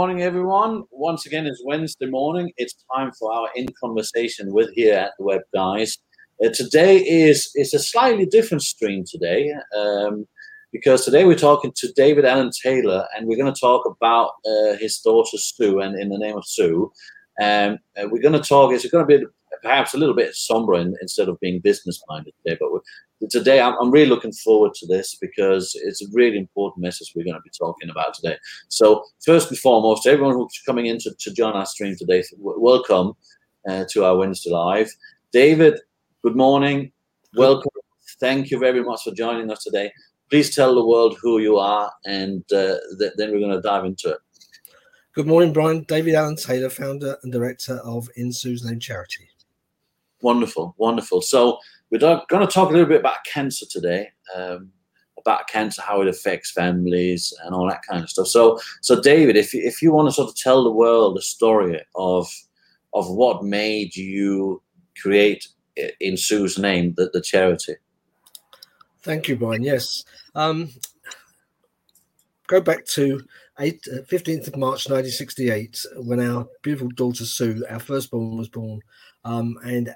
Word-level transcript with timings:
morning, 0.00 0.22
everyone. 0.22 0.82
Once 0.92 1.26
again, 1.26 1.46
it's 1.46 1.62
Wednesday 1.62 2.06
morning. 2.06 2.50
It's 2.56 2.74
time 2.96 3.12
for 3.18 3.30
our 3.30 3.50
in 3.54 3.66
conversation 3.78 4.50
with 4.50 4.72
here 4.72 4.94
at 4.94 5.12
the 5.18 5.24
Web 5.26 5.42
Guys. 5.52 5.98
Uh, 6.42 6.48
today 6.54 6.96
is 7.00 7.50
is 7.54 7.74
a 7.74 7.78
slightly 7.78 8.24
different 8.24 8.62
stream 8.62 9.04
today 9.06 9.52
um, 9.76 10.26
because 10.72 11.04
today 11.04 11.26
we're 11.26 11.34
talking 11.34 11.70
to 11.76 11.92
David 11.92 12.24
Allen 12.24 12.50
Taylor, 12.62 13.06
and 13.14 13.26
we're 13.26 13.36
going 13.36 13.52
to 13.52 13.60
talk 13.60 13.84
about 13.84 14.30
uh, 14.46 14.74
his 14.78 14.98
daughter 15.00 15.36
Sue, 15.36 15.80
and 15.80 16.00
in 16.00 16.08
the 16.08 16.16
name 16.16 16.38
of 16.38 16.46
Sue, 16.46 16.90
um, 17.42 17.76
uh, 17.98 18.08
we're 18.10 18.22
going 18.22 18.40
to 18.40 18.48
talk. 18.48 18.72
It's 18.72 18.90
going 18.90 19.06
to 19.06 19.18
be 19.18 19.26
perhaps 19.62 19.92
a 19.92 19.98
little 19.98 20.16
bit 20.16 20.34
somber 20.34 20.76
in, 20.76 20.96
instead 21.02 21.28
of 21.28 21.38
being 21.40 21.60
business 21.60 22.02
minded 22.08 22.32
today. 22.42 22.56
But 22.58 22.70
today, 23.28 23.60
I'm, 23.60 23.74
I'm, 23.80 23.90
really 23.90 24.08
looking 24.08 24.32
forward 24.32 24.72
to 24.74 24.86
this 24.86 25.16
because 25.16 25.78
it's 25.84 26.02
a 26.02 26.06
really 26.12 26.38
important 26.38 26.82
message 26.82 27.12
we're 27.14 27.24
going 27.24 27.34
to 27.34 27.42
be 27.42 27.50
talking 27.50 27.90
about 27.90 28.14
today. 28.14 28.36
So, 28.68 29.04
first 29.24 29.50
and 29.50 29.58
foremost, 29.58 30.06
everyone 30.06 30.34
who's 30.34 30.62
coming 30.64 30.86
in 30.86 30.98
to, 31.00 31.14
to 31.18 31.34
join 31.34 31.52
our 31.54 31.66
stream 31.66 31.96
today, 31.96 32.24
welcome 32.38 33.12
uh, 33.68 33.84
to 33.90 34.04
our 34.04 34.16
Wednesday 34.16 34.50
Live. 34.50 34.90
David, 35.32 35.80
good 36.22 36.36
morning. 36.36 36.92
Welcome. 37.36 37.70
Thank 38.20 38.50
you 38.50 38.58
very 38.58 38.82
much 38.82 39.02
for 39.04 39.12
joining 39.12 39.50
us 39.50 39.64
today. 39.64 39.92
Please 40.30 40.54
tell 40.54 40.74
the 40.74 40.86
world 40.86 41.18
who 41.20 41.40
you 41.40 41.58
are, 41.58 41.92
and 42.06 42.42
uh, 42.52 42.76
th- 42.98 43.12
then 43.16 43.32
we're 43.32 43.40
going 43.40 43.50
to 43.50 43.60
dive 43.60 43.84
into 43.84 44.10
it. 44.10 44.18
Good 45.12 45.26
morning, 45.26 45.52
Brian. 45.52 45.82
David 45.88 46.14
allen 46.14 46.36
Taylor, 46.36 46.70
founder 46.70 47.16
and 47.22 47.32
director 47.32 47.78
of 47.78 48.08
In 48.16 48.32
Sue's 48.32 48.64
Name 48.64 48.78
Charity. 48.78 49.28
Wonderful, 50.22 50.74
wonderful. 50.78 51.20
So 51.20 51.58
we're 51.90 51.98
going 51.98 52.46
to 52.46 52.52
talk 52.52 52.70
a 52.70 52.72
little 52.72 52.88
bit 52.88 53.00
about 53.00 53.24
cancer 53.24 53.66
today, 53.68 54.08
um, 54.34 54.70
about 55.18 55.48
cancer, 55.48 55.82
how 55.82 56.00
it 56.00 56.08
affects 56.08 56.50
families, 56.50 57.34
and 57.44 57.54
all 57.54 57.68
that 57.68 57.82
kind 57.88 58.02
of 58.02 58.10
stuff. 58.10 58.28
So, 58.28 58.58
so 58.80 59.00
David, 59.00 59.36
if 59.36 59.52
you, 59.52 59.62
if 59.62 59.82
you 59.82 59.92
want 59.92 60.08
to 60.08 60.12
sort 60.12 60.28
of 60.28 60.36
tell 60.36 60.64
the 60.64 60.70
world 60.70 61.16
the 61.16 61.22
story 61.22 61.80
of 61.94 62.28
of 62.92 63.08
what 63.08 63.44
made 63.44 63.94
you 63.94 64.62
create 65.00 65.46
in 66.00 66.16
Sue's 66.16 66.58
name 66.58 66.94
the, 66.96 67.10
the 67.12 67.20
charity. 67.20 67.74
Thank 69.02 69.28
you, 69.28 69.36
Brian. 69.36 69.62
Yes. 69.62 70.04
Um, 70.34 70.70
go 72.46 72.60
back 72.60 72.84
to 72.86 73.24
8, 73.58 73.80
uh, 73.92 73.96
15th 74.02 74.48
of 74.48 74.56
March 74.56 74.88
1968 74.88 75.84
when 75.96 76.20
our 76.20 76.46
beautiful 76.62 76.90
daughter 76.90 77.24
Sue, 77.24 77.64
our 77.70 77.78
firstborn, 77.78 78.36
was 78.36 78.48
born. 78.48 78.80
Um, 79.24 79.58
and 79.64 79.94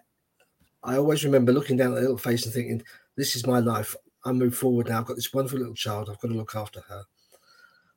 I 0.85 0.99
always 0.99 1.25
remember 1.25 1.51
looking 1.51 1.79
down 1.79 1.93
at 1.93 1.95
the 1.95 2.01
little 2.03 2.19
face 2.19 2.45
and 2.45 2.53
thinking, 2.53 2.83
this 3.17 3.37
is 3.37 3.47
my 3.47 3.59
life. 3.59 3.97
I 4.25 4.33
move 4.33 4.55
forward 4.55 4.89
now. 4.89 4.99
I've 4.99 5.07
got 5.07 5.17
this 5.17 5.33
wonderful 5.33 5.59
little 5.59 5.75
child. 5.75 6.11
I've 6.11 6.21
got 6.21 6.29
to 6.29 6.35
look 6.35 6.55
after 6.55 6.81
her. 6.83 7.05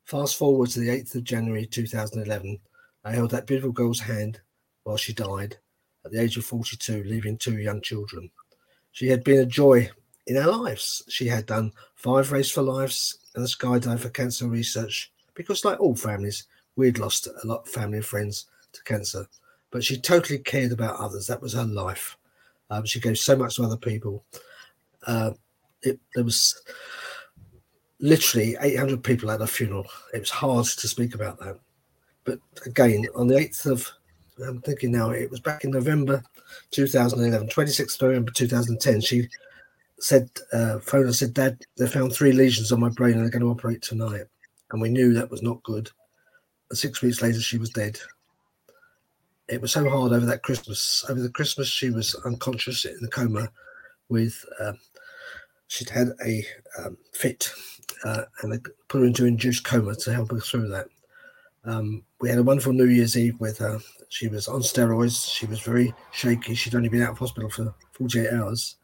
Fast 0.06 0.38
forward 0.38 0.70
to 0.70 0.80
the 0.80 0.88
8th 0.88 1.16
of 1.16 1.26
January 1.26 1.66
2011. 1.66 2.60
I 3.04 3.12
held 3.12 3.32
that 3.32 3.46
beautiful 3.46 3.74
girl's 3.74 4.00
hand 4.00 4.40
while 4.84 4.96
she 4.96 5.12
died 5.12 5.58
at 6.06 6.12
the 6.14 6.22
age 6.22 6.38
of 6.38 6.46
42, 6.46 7.04
leaving 7.04 7.38
two 7.38 7.58
young 7.58 7.82
children. 7.82 8.32
She 8.94 9.08
had 9.10 9.24
been 9.24 9.40
a 9.40 9.46
joy 9.46 9.90
in 10.26 10.38
our 10.38 10.48
lives. 10.48 11.04
She 11.10 11.28
had 11.28 11.46
done 11.46 11.74
five 11.96 12.32
Race 12.32 12.50
for 12.50 12.62
Lives 12.62 13.20
and 13.36 13.44
a 13.44 13.48
skydive 13.48 14.00
for 14.00 14.10
cancer 14.10 14.48
research 14.48 15.12
because, 15.34 15.66
like 15.66 15.80
all 15.82 15.96
families, 15.96 16.48
we'd 16.78 17.00
lost 17.00 17.28
a 17.28 17.48
lot 17.48 17.64
of 17.64 17.70
family 17.70 17.98
and 17.98 18.06
friends 18.06 18.46
to 18.72 18.84
cancer. 18.84 19.28
But 19.72 19.84
she 19.84 20.00
totally 20.00 20.40
cared 20.40 20.72
about 20.72 21.00
others. 21.00 21.28
That 21.28 21.42
was 21.42 21.54
her 21.54 21.66
life. 21.66 22.18
Um, 22.70 22.86
she 22.86 23.00
gave 23.00 23.18
so 23.18 23.36
much 23.36 23.56
to 23.56 23.64
other 23.64 23.78
people. 23.78 24.26
Uh, 25.06 25.32
it, 25.84 26.00
there 26.16 26.24
was 26.24 26.62
literally 28.00 28.56
800 28.60 29.04
people 29.04 29.32
at 29.32 29.40
her 29.40 29.48
funeral. 29.48 29.88
It 30.14 30.20
was 30.20 30.30
hard 30.30 30.66
to 30.66 30.88
speak 30.88 31.16
about 31.16 31.40
that. 31.40 31.60
But 32.24 32.40
again, 32.66 33.06
on 33.16 33.28
the 33.28 33.36
8th 33.36 33.66
of, 33.72 33.92
I'm 34.46 34.62
thinking 34.62 34.92
now, 34.92 35.12
it 35.12 35.32
was 35.32 35.40
back 35.40 35.64
in 35.64 35.72
November 35.72 36.22
2011, 36.72 37.48
26th 37.48 38.02
November 38.02 38.32
2010, 38.32 39.02
she 39.02 39.28
said, 40.00 40.30
uh, 40.54 40.80
phone 40.80 41.06
and 41.06 41.16
said, 41.16 41.34
Dad, 41.34 41.60
they 41.78 41.88
found 41.88 42.14
three 42.14 42.34
lesions 42.34 42.72
on 42.72 42.80
my 42.80 42.90
brain 42.90 43.14
and 43.14 43.24
they're 43.24 43.32
going 43.32 43.42
to 43.42 43.50
operate 43.50 43.82
tonight. 43.82 44.26
And 44.72 44.82
we 44.82 44.90
knew 44.90 45.14
that 45.14 45.32
was 45.32 45.42
not 45.42 45.64
good. 45.64 45.90
Six 46.74 47.02
weeks 47.02 47.22
later, 47.22 47.40
she 47.40 47.58
was 47.58 47.70
dead 47.70 47.98
it 49.50 49.62
was 49.62 49.72
so 49.72 49.90
hard 49.90 50.12
over 50.14 50.26
that 50.26 50.44
Christmas. 50.44 51.06
Over 51.10 51.22
the 51.22 51.30
Christmas, 51.30 51.68
she 51.68 51.90
was 51.90 52.16
unconscious 52.26 52.86
in 52.86 53.00
a 53.04 53.08
coma 53.08 53.50
with, 54.10 54.44
um, 54.60 54.78
she'd 55.68 55.90
had 55.90 56.10
a 56.26 56.46
um, 56.80 56.98
fit 57.14 57.52
uh, 58.04 58.24
and 58.42 58.52
they 58.52 58.60
put 58.88 59.00
her 59.00 59.06
into 59.06 59.26
induced 59.26 59.64
coma 59.64 59.96
to 59.96 60.14
help 60.14 60.32
her 60.32 60.40
through 60.40 60.68
that. 60.70 60.88
Um, 61.66 62.04
we 62.22 62.30
had 62.30 62.38
a 62.38 62.44
wonderful 62.44 62.74
New 62.74 62.88
Year's 62.88 63.18
Eve 63.18 63.40
with 63.40 63.58
her. 63.58 63.80
She 64.10 64.28
was 64.28 64.48
on 64.48 64.62
steroids. 64.62 65.30
She 65.30 65.46
was 65.46 65.60
very 65.60 65.94
shaky. 66.12 66.56
She'd 66.56 66.76
only 66.76 66.90
been 66.90 67.02
out 67.02 67.12
of 67.12 67.18
hospital 67.18 67.50
for 67.50 67.74
48 67.94 68.32
hours. 68.32 68.78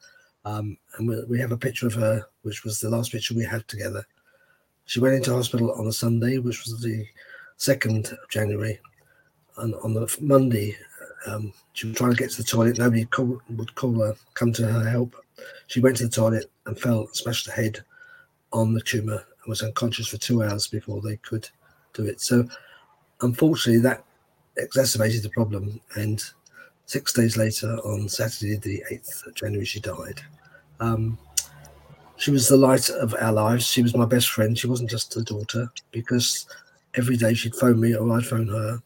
Um, 0.45 0.77
and 0.97 1.07
we, 1.07 1.23
we 1.25 1.39
have 1.39 1.53
a 1.53 1.57
picture 1.57 1.87
of 1.87 1.93
her, 1.93 2.25
which 2.41 2.65
was 2.65 2.79
the 2.79 2.89
last 2.89 3.11
picture 3.11 3.33
we 3.33 3.45
had 3.45 3.65
together. 3.67 4.05
She 4.85 4.99
went 4.99 5.15
into 5.15 5.33
hospital 5.33 5.71
on 5.73 5.87
a 5.87 5.93
Sunday, 5.93 6.39
which 6.39 6.65
was 6.65 6.81
the 6.81 7.05
2nd 7.57 8.11
of 8.11 8.29
January 8.29 8.79
on, 9.57 9.73
on 9.75 9.93
the 9.93 10.17
Monday, 10.21 10.77
um, 11.27 11.53
she 11.73 11.87
was 11.87 11.95
trying 11.95 12.11
to 12.11 12.17
get 12.17 12.31
to 12.31 12.37
the 12.37 12.47
toilet. 12.47 12.77
Nobody 12.77 13.05
call, 13.05 13.41
would 13.49 13.75
call 13.75 13.99
her, 14.01 14.15
come 14.33 14.51
to 14.53 14.65
her 14.67 14.89
help. 14.89 15.15
She 15.67 15.79
went 15.79 15.97
to 15.97 16.03
the 16.03 16.09
toilet 16.09 16.49
and 16.65 16.79
fell, 16.79 17.07
smashed 17.13 17.47
her 17.47 17.53
head 17.53 17.83
on 18.51 18.73
the 18.73 18.81
tumor, 18.81 19.13
and 19.15 19.47
was 19.47 19.63
unconscious 19.63 20.07
for 20.07 20.17
two 20.17 20.43
hours 20.43 20.67
before 20.67 21.01
they 21.01 21.17
could 21.17 21.47
do 21.93 22.05
it. 22.05 22.21
So, 22.21 22.47
unfortunately, 23.21 23.81
that 23.81 24.03
exacerbated 24.57 25.23
the 25.23 25.29
problem. 25.29 25.79
And 25.95 26.23
six 26.85 27.13
days 27.13 27.37
later, 27.37 27.77
on 27.79 28.09
Saturday, 28.09 28.57
the 28.57 28.83
8th 28.91 29.27
of 29.27 29.35
January, 29.35 29.65
she 29.65 29.79
died. 29.79 30.21
Um, 30.79 31.17
she 32.17 32.31
was 32.31 32.47
the 32.47 32.57
light 32.57 32.89
of 32.89 33.15
our 33.19 33.33
lives. 33.33 33.65
She 33.65 33.81
was 33.81 33.95
my 33.95 34.05
best 34.05 34.29
friend. 34.29 34.57
She 34.57 34.67
wasn't 34.67 34.89
just 34.89 35.15
a 35.17 35.23
daughter 35.23 35.71
because 35.91 36.45
every 36.95 37.17
day 37.17 37.33
she'd 37.33 37.55
phone 37.55 37.79
me 37.79 37.95
or 37.95 38.11
I'd 38.15 38.25
phone 38.25 38.47
her 38.47 38.81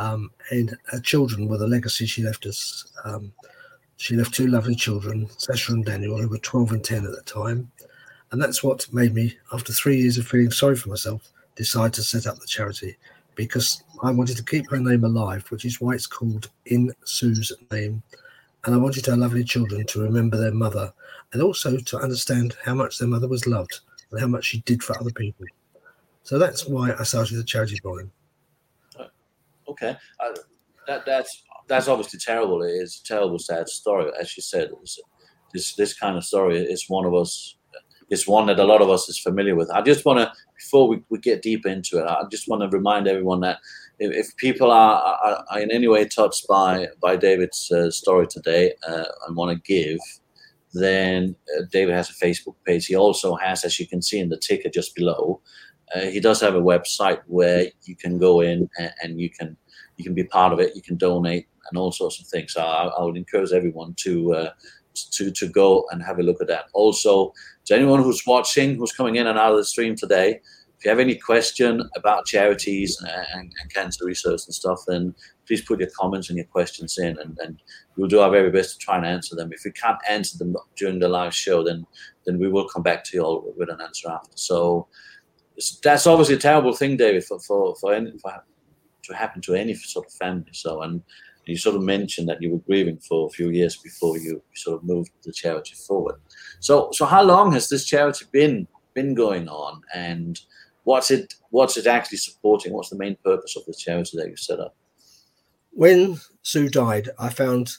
um, 0.00 0.30
and 0.50 0.74
her 0.86 1.00
children 1.00 1.46
were 1.46 1.58
the 1.58 1.66
legacy 1.66 2.06
she 2.06 2.22
left 2.22 2.46
us. 2.46 2.90
Um, 3.04 3.32
she 3.98 4.16
left 4.16 4.32
two 4.32 4.46
lovely 4.46 4.74
children, 4.74 5.28
Sasha 5.36 5.74
and 5.74 5.84
Daniel, 5.84 6.16
who 6.16 6.26
were 6.26 6.38
12 6.38 6.72
and 6.72 6.82
10 6.82 7.04
at 7.04 7.12
the 7.12 7.22
time. 7.22 7.70
And 8.32 8.42
that's 8.42 8.64
what 8.64 8.90
made 8.94 9.14
me, 9.14 9.36
after 9.52 9.74
three 9.74 9.98
years 9.98 10.16
of 10.16 10.26
feeling 10.26 10.50
sorry 10.52 10.76
for 10.76 10.88
myself, 10.88 11.30
decide 11.54 11.92
to 11.94 12.02
set 12.02 12.26
up 12.26 12.38
the 12.38 12.46
charity 12.46 12.96
because 13.34 13.84
I 14.02 14.10
wanted 14.10 14.38
to 14.38 14.44
keep 14.44 14.70
her 14.70 14.78
name 14.78 15.04
alive, 15.04 15.44
which 15.50 15.66
is 15.66 15.82
why 15.82 15.92
it's 15.92 16.06
called 16.06 16.48
In 16.64 16.94
Sue's 17.04 17.52
Name. 17.70 18.02
And 18.64 18.74
I 18.74 18.78
wanted 18.78 19.04
her 19.04 19.16
lovely 19.16 19.44
children 19.44 19.84
to 19.84 20.02
remember 20.02 20.38
their 20.38 20.54
mother 20.54 20.94
and 21.34 21.42
also 21.42 21.76
to 21.76 21.98
understand 21.98 22.56
how 22.64 22.74
much 22.74 22.98
their 22.98 23.08
mother 23.08 23.28
was 23.28 23.46
loved 23.46 23.80
and 24.10 24.20
how 24.20 24.28
much 24.28 24.46
she 24.46 24.60
did 24.60 24.82
for 24.82 24.98
other 24.98 25.12
people. 25.12 25.44
So 26.22 26.38
that's 26.38 26.66
why 26.66 26.94
I 26.98 27.02
started 27.02 27.36
the 27.36 27.44
charity, 27.44 27.78
Brian 27.82 28.10
okay, 29.70 29.96
uh, 30.20 30.34
that 30.86 31.06
that's 31.06 31.42
that's 31.68 31.88
obviously 31.88 32.18
terrible. 32.18 32.62
It 32.62 32.72
is 32.72 33.00
a 33.02 33.08
terrible, 33.08 33.38
sad 33.38 33.68
story. 33.68 34.10
As 34.20 34.36
you 34.36 34.42
said, 34.42 34.70
this 35.52 35.74
this 35.74 35.94
kind 35.94 36.16
of 36.16 36.24
story 36.24 36.58
is 36.58 36.84
one 36.88 37.06
of 37.06 37.14
us. 37.14 37.56
It's 38.10 38.26
one 38.26 38.46
that 38.46 38.58
a 38.58 38.64
lot 38.64 38.82
of 38.82 38.90
us 38.90 39.08
is 39.08 39.20
familiar 39.20 39.54
with. 39.54 39.70
I 39.70 39.82
just 39.82 40.04
want 40.04 40.18
to, 40.18 40.32
before 40.56 40.88
we, 40.88 41.00
we 41.10 41.18
get 41.20 41.42
deeper 41.42 41.68
into 41.68 41.98
it, 41.98 42.06
I 42.08 42.24
just 42.28 42.48
want 42.48 42.60
to 42.62 42.76
remind 42.76 43.06
everyone 43.06 43.38
that 43.42 43.58
if, 44.00 44.10
if 44.12 44.36
people 44.36 44.72
are, 44.72 45.00
are, 45.00 45.44
are, 45.48 45.60
in 45.60 45.70
any 45.70 45.86
way 45.86 46.06
touched 46.06 46.48
by 46.48 46.88
by 47.00 47.14
David's 47.14 47.70
uh, 47.70 47.90
story 47.90 48.26
today 48.26 48.74
uh, 48.88 49.04
and 49.26 49.36
want 49.36 49.52
to 49.52 49.62
give, 49.62 50.00
then 50.74 51.36
uh, 51.56 51.62
David 51.70 51.94
has 51.94 52.10
a 52.10 52.24
Facebook 52.24 52.56
page. 52.66 52.86
He 52.86 52.96
also 52.96 53.36
has, 53.36 53.64
as 53.64 53.78
you 53.78 53.86
can 53.86 54.02
see 54.02 54.18
in 54.18 54.28
the 54.28 54.38
ticker 54.38 54.68
just 54.68 54.94
below, 54.94 55.40
uh, 55.94 56.00
he 56.00 56.20
does 56.20 56.40
have 56.40 56.54
a 56.54 56.60
website 56.60 57.20
where 57.26 57.66
you 57.84 57.96
can 57.96 58.18
go 58.18 58.40
in 58.40 58.68
and, 58.78 58.92
and, 59.02 59.20
you 59.20 59.28
can 59.28 59.56
you 60.00 60.04
can 60.04 60.14
be 60.14 60.24
part 60.24 60.54
of 60.54 60.60
it. 60.60 60.74
You 60.74 60.80
can 60.80 60.96
donate 60.96 61.46
and 61.68 61.78
all 61.78 61.92
sorts 61.92 62.18
of 62.20 62.26
things. 62.26 62.54
So 62.54 62.62
I, 62.62 62.86
I 62.86 63.04
would 63.04 63.18
encourage 63.18 63.52
everyone 63.52 63.94
to 63.98 64.32
uh, 64.32 64.50
to 65.12 65.30
to 65.30 65.46
go 65.46 65.84
and 65.90 66.02
have 66.02 66.18
a 66.18 66.22
look 66.22 66.40
at 66.40 66.48
that. 66.48 66.64
Also, 66.72 67.34
to 67.66 67.74
anyone 67.74 68.02
who's 68.02 68.22
watching, 68.26 68.76
who's 68.76 68.92
coming 68.92 69.16
in 69.16 69.26
and 69.26 69.38
out 69.38 69.52
of 69.52 69.58
the 69.58 69.64
stream 69.64 69.94
today, 69.94 70.40
if 70.78 70.84
you 70.86 70.88
have 70.88 70.98
any 70.98 71.16
question 71.16 71.82
about 71.94 72.24
charities 72.24 72.98
and, 73.34 73.52
and, 73.60 73.74
cancer 73.74 74.06
research 74.06 74.40
and 74.46 74.54
stuff, 74.54 74.80
then 74.88 75.14
please 75.46 75.60
put 75.60 75.78
your 75.78 75.90
comments 76.00 76.30
and 76.30 76.38
your 76.38 76.46
questions 76.46 76.96
in, 76.96 77.18
and, 77.18 77.38
and, 77.42 77.60
we'll 77.96 78.08
do 78.08 78.20
our 78.20 78.30
very 78.30 78.50
best 78.50 78.72
to 78.72 78.78
try 78.78 78.96
and 78.96 79.04
answer 79.04 79.36
them. 79.36 79.52
If 79.52 79.60
we 79.66 79.72
can't 79.72 79.98
answer 80.08 80.38
them 80.38 80.56
during 80.78 80.98
the 80.98 81.08
live 81.08 81.34
show, 81.34 81.62
then 81.62 81.86
then 82.24 82.38
we 82.38 82.48
will 82.48 82.66
come 82.66 82.82
back 82.82 83.04
to 83.04 83.16
you 83.16 83.22
all 83.22 83.54
with 83.58 83.68
an 83.68 83.82
answer 83.82 84.10
after. 84.10 84.36
So 84.36 84.88
that's 85.82 86.06
obviously 86.06 86.36
a 86.36 86.38
terrible 86.38 86.72
thing, 86.72 86.96
David, 86.96 87.24
for 87.24 87.38
for 87.40 87.74
for, 87.76 87.92
any, 87.92 88.12
for 88.18 88.32
happen 89.14 89.40
to 89.42 89.54
any 89.54 89.74
sort 89.74 90.06
of 90.06 90.12
family. 90.14 90.50
So, 90.52 90.82
and 90.82 91.02
you 91.46 91.56
sort 91.56 91.76
of 91.76 91.82
mentioned 91.82 92.28
that 92.28 92.40
you 92.40 92.50
were 92.50 92.58
grieving 92.58 92.98
for 92.98 93.26
a 93.26 93.30
few 93.30 93.50
years 93.50 93.76
before 93.76 94.18
you 94.18 94.42
sort 94.54 94.78
of 94.78 94.84
moved 94.84 95.10
the 95.24 95.32
charity 95.32 95.74
forward. 95.74 96.16
So, 96.60 96.90
so 96.92 97.04
how 97.04 97.22
long 97.22 97.52
has 97.52 97.68
this 97.68 97.84
charity 97.84 98.26
been 98.32 98.66
been 98.94 99.14
going 99.14 99.48
on, 99.48 99.80
and 99.94 100.38
what's 100.84 101.10
it 101.10 101.34
what's 101.50 101.76
it 101.76 101.86
actually 101.86 102.18
supporting? 102.18 102.72
What's 102.72 102.90
the 102.90 102.98
main 102.98 103.16
purpose 103.24 103.56
of 103.56 103.64
the 103.66 103.74
charity 103.74 104.16
that 104.16 104.28
you 104.28 104.36
set 104.36 104.60
up? 104.60 104.74
When 105.72 106.18
Sue 106.42 106.68
died, 106.68 107.10
I 107.18 107.28
found 107.28 107.76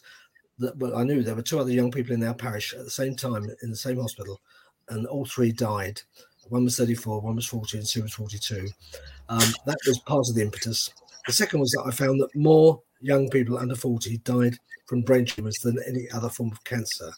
that 0.60 0.78
well, 0.78 0.96
I 0.96 1.04
knew 1.04 1.24
there 1.24 1.36
were 1.36 1.42
two 1.42 1.60
other 1.60 1.72
young 1.72 1.92
people 1.92 2.14
in 2.14 2.24
our 2.24 2.34
parish 2.34 2.74
at 2.74 2.84
the 2.84 2.92
same 2.92 3.16
time 3.16 3.50
in 3.62 3.70
the 3.70 3.76
same 3.76 4.00
hospital, 4.00 4.40
and 4.90 5.06
all 5.08 5.26
three 5.26 5.52
died. 5.52 6.02
One 6.50 6.66
was 6.66 6.78
34, 6.78 7.22
one 7.22 7.36
was 7.36 7.46
40, 7.46 7.78
and 7.78 7.88
Sue 7.88 8.02
was 8.02 8.14
42. 8.14 8.68
Um, 9.30 9.40
that 9.66 9.78
was 9.88 10.00
part 10.00 10.28
of 10.28 10.36
the 10.36 10.42
impetus. 10.42 10.90
The 11.28 11.34
second 11.34 11.60
was 11.60 11.72
that 11.72 11.84
I 11.86 11.92
found 11.92 12.20
that 12.22 12.36
more 12.36 12.82
young 13.00 13.30
people 13.30 13.58
under 13.58 13.76
40 13.76 14.18
died 14.20 14.58
from 14.88 15.02
brain 15.02 15.26
tumors 15.26 15.60
than 15.60 15.82
any 15.88 16.10
other 16.12 16.30
form 16.30 16.52
of 16.52 16.64
cancer. 16.64 17.12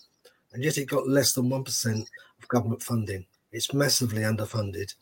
And 0.54 0.64
yet 0.64 0.78
it 0.78 0.86
got 0.86 1.08
less 1.08 1.34
than 1.34 1.50
1% 1.50 2.02
of 2.42 2.48
government 2.48 2.84
funding. 2.84 3.26
It's 3.52 3.74
massively 3.74 4.22
underfunded. 4.22 4.94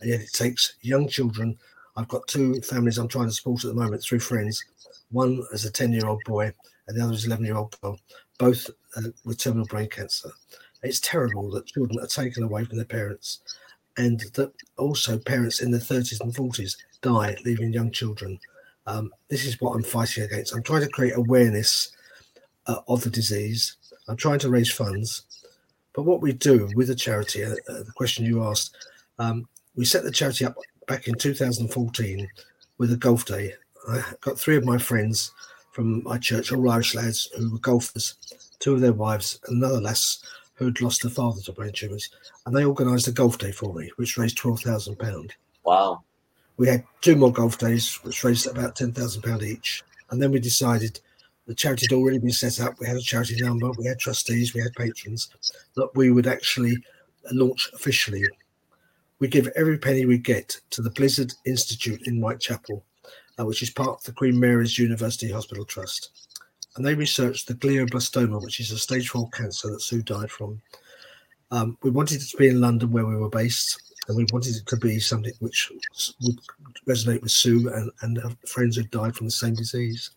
And 0.00 0.10
yet 0.10 0.20
it 0.20 0.32
takes 0.32 0.76
young 0.82 1.08
children. 1.08 1.58
I've 1.96 2.08
got 2.08 2.26
two 2.28 2.60
families 2.62 2.98
I'm 2.98 3.08
trying 3.08 3.26
to 3.28 3.32
support 3.32 3.64
at 3.64 3.68
the 3.68 3.80
moment 3.80 4.02
through 4.02 4.20
friends. 4.20 4.64
One 5.10 5.42
is 5.52 5.64
a 5.64 5.72
10 5.72 5.92
year 5.92 6.06
old 6.06 6.22
boy, 6.24 6.52
and 6.86 6.96
the 6.96 7.02
other 7.02 7.14
is 7.14 7.26
11 7.26 7.44
year 7.44 7.56
old 7.56 7.78
girl, 7.80 7.98
both 8.38 8.70
uh, 8.96 9.02
with 9.24 9.38
terminal 9.38 9.66
brain 9.66 9.88
cancer. 9.88 10.30
It's 10.82 11.00
terrible 11.00 11.50
that 11.50 11.66
children 11.66 11.98
are 12.00 12.06
taken 12.06 12.44
away 12.44 12.64
from 12.64 12.76
their 12.76 12.86
parents 12.86 13.40
and 13.96 14.20
that 14.34 14.52
also 14.78 15.18
parents 15.18 15.60
in 15.60 15.70
their 15.70 15.80
30s 15.80 16.20
and 16.20 16.34
40s 16.34 16.76
die, 17.02 17.36
leaving 17.44 17.72
young 17.72 17.90
children. 17.90 18.38
Um, 18.86 19.12
this 19.28 19.44
is 19.44 19.60
what 19.60 19.74
I'm 19.74 19.82
fighting 19.82 20.24
against. 20.24 20.54
I'm 20.54 20.62
trying 20.62 20.82
to 20.82 20.88
create 20.88 21.16
awareness 21.16 21.92
uh, 22.66 22.80
of 22.88 23.02
the 23.02 23.10
disease. 23.10 23.76
I'm 24.08 24.16
trying 24.16 24.38
to 24.40 24.50
raise 24.50 24.72
funds. 24.72 25.24
But 25.92 26.04
what 26.04 26.20
we 26.20 26.32
do 26.32 26.68
with 26.74 26.88
the 26.88 26.94
charity, 26.94 27.44
uh, 27.44 27.52
uh, 27.68 27.82
the 27.82 27.92
question 27.94 28.24
you 28.24 28.44
asked, 28.44 28.76
um, 29.18 29.48
we 29.76 29.84
set 29.84 30.04
the 30.04 30.10
charity 30.10 30.44
up 30.44 30.56
back 30.86 31.08
in 31.08 31.14
2014 31.14 32.28
with 32.78 32.92
a 32.92 32.96
golf 32.96 33.24
day. 33.24 33.54
I 33.88 34.02
got 34.20 34.38
three 34.38 34.56
of 34.56 34.64
my 34.64 34.78
friends 34.78 35.32
from 35.72 36.02
my 36.04 36.18
church, 36.18 36.52
all 36.52 36.70
Irish 36.70 36.94
lads 36.94 37.30
who 37.36 37.52
were 37.52 37.58
golfers, 37.58 38.16
two 38.58 38.74
of 38.74 38.80
their 38.80 38.92
wives, 38.92 39.40
another 39.48 39.80
lass 39.80 40.22
who'd 40.54 40.80
lost 40.82 41.02
her 41.02 41.08
father 41.08 41.40
to 41.40 41.52
brain 41.52 41.72
tumours, 41.72 42.10
and 42.44 42.54
they 42.54 42.64
organised 42.64 43.08
a 43.08 43.12
golf 43.12 43.38
day 43.38 43.50
for 43.52 43.72
me, 43.72 43.90
which 43.96 44.18
raised 44.18 44.36
twelve 44.36 44.60
thousand 44.60 44.98
pound. 44.98 45.32
Wow! 45.64 46.02
We 46.60 46.68
had 46.68 46.84
two 47.00 47.16
more 47.16 47.32
golf 47.32 47.56
days, 47.56 47.94
which 48.02 48.22
raised 48.22 48.46
about 48.46 48.76
ten 48.76 48.92
thousand 48.92 49.22
pound 49.22 49.42
each, 49.42 49.82
and 50.10 50.20
then 50.20 50.30
we 50.30 50.40
decided 50.40 51.00
the 51.46 51.54
charity 51.54 51.86
had 51.88 51.96
already 51.96 52.18
been 52.18 52.32
set 52.32 52.60
up. 52.60 52.78
We 52.78 52.86
had 52.86 52.98
a 52.98 53.00
charity 53.00 53.40
number, 53.40 53.70
we 53.78 53.86
had 53.86 53.98
trustees, 53.98 54.52
we 54.52 54.60
had 54.60 54.74
patrons 54.74 55.30
that 55.76 55.88
we 55.94 56.10
would 56.10 56.26
actually 56.26 56.76
launch 57.32 57.70
officially. 57.72 58.22
We 59.20 59.28
give 59.28 59.48
every 59.56 59.78
penny 59.78 60.04
we 60.04 60.18
get 60.18 60.60
to 60.68 60.82
the 60.82 60.90
Blizard 60.90 61.34
Institute 61.46 62.06
in 62.06 62.20
Whitechapel, 62.20 62.84
uh, 63.38 63.46
which 63.46 63.62
is 63.62 63.70
part 63.70 63.98
of 63.98 64.04
the 64.04 64.12
Queen 64.12 64.38
Mary's 64.38 64.78
University 64.78 65.32
Hospital 65.32 65.64
Trust 65.64 66.10
and 66.76 66.84
they 66.84 66.94
researched 66.94 67.48
the 67.48 67.54
glioblastoma, 67.54 68.42
which 68.42 68.60
is 68.60 68.70
a 68.70 68.78
stage 68.78 69.08
four 69.08 69.28
cancer 69.30 69.70
that 69.70 69.80
Sue 69.80 70.02
died 70.02 70.30
from. 70.30 70.60
Um, 71.50 71.76
we 71.82 71.90
wanted 71.90 72.22
it 72.22 72.28
to 72.28 72.36
be 72.36 72.48
in 72.48 72.60
London 72.60 72.92
where 72.92 73.06
we 73.06 73.16
were 73.16 73.28
based, 73.28 73.89
and 74.08 74.16
we 74.16 74.26
wanted 74.32 74.56
it 74.56 74.66
to 74.66 74.76
be 74.76 74.98
something 74.98 75.32
which 75.40 75.70
would 76.22 76.38
resonate 76.88 77.22
with 77.22 77.30
Sue 77.30 77.70
and, 77.72 77.90
and 78.02 78.18
her 78.18 78.36
friends 78.46 78.76
who 78.76 78.82
died 78.84 79.14
from 79.14 79.26
the 79.26 79.32
same 79.32 79.54
disease. 79.54 80.10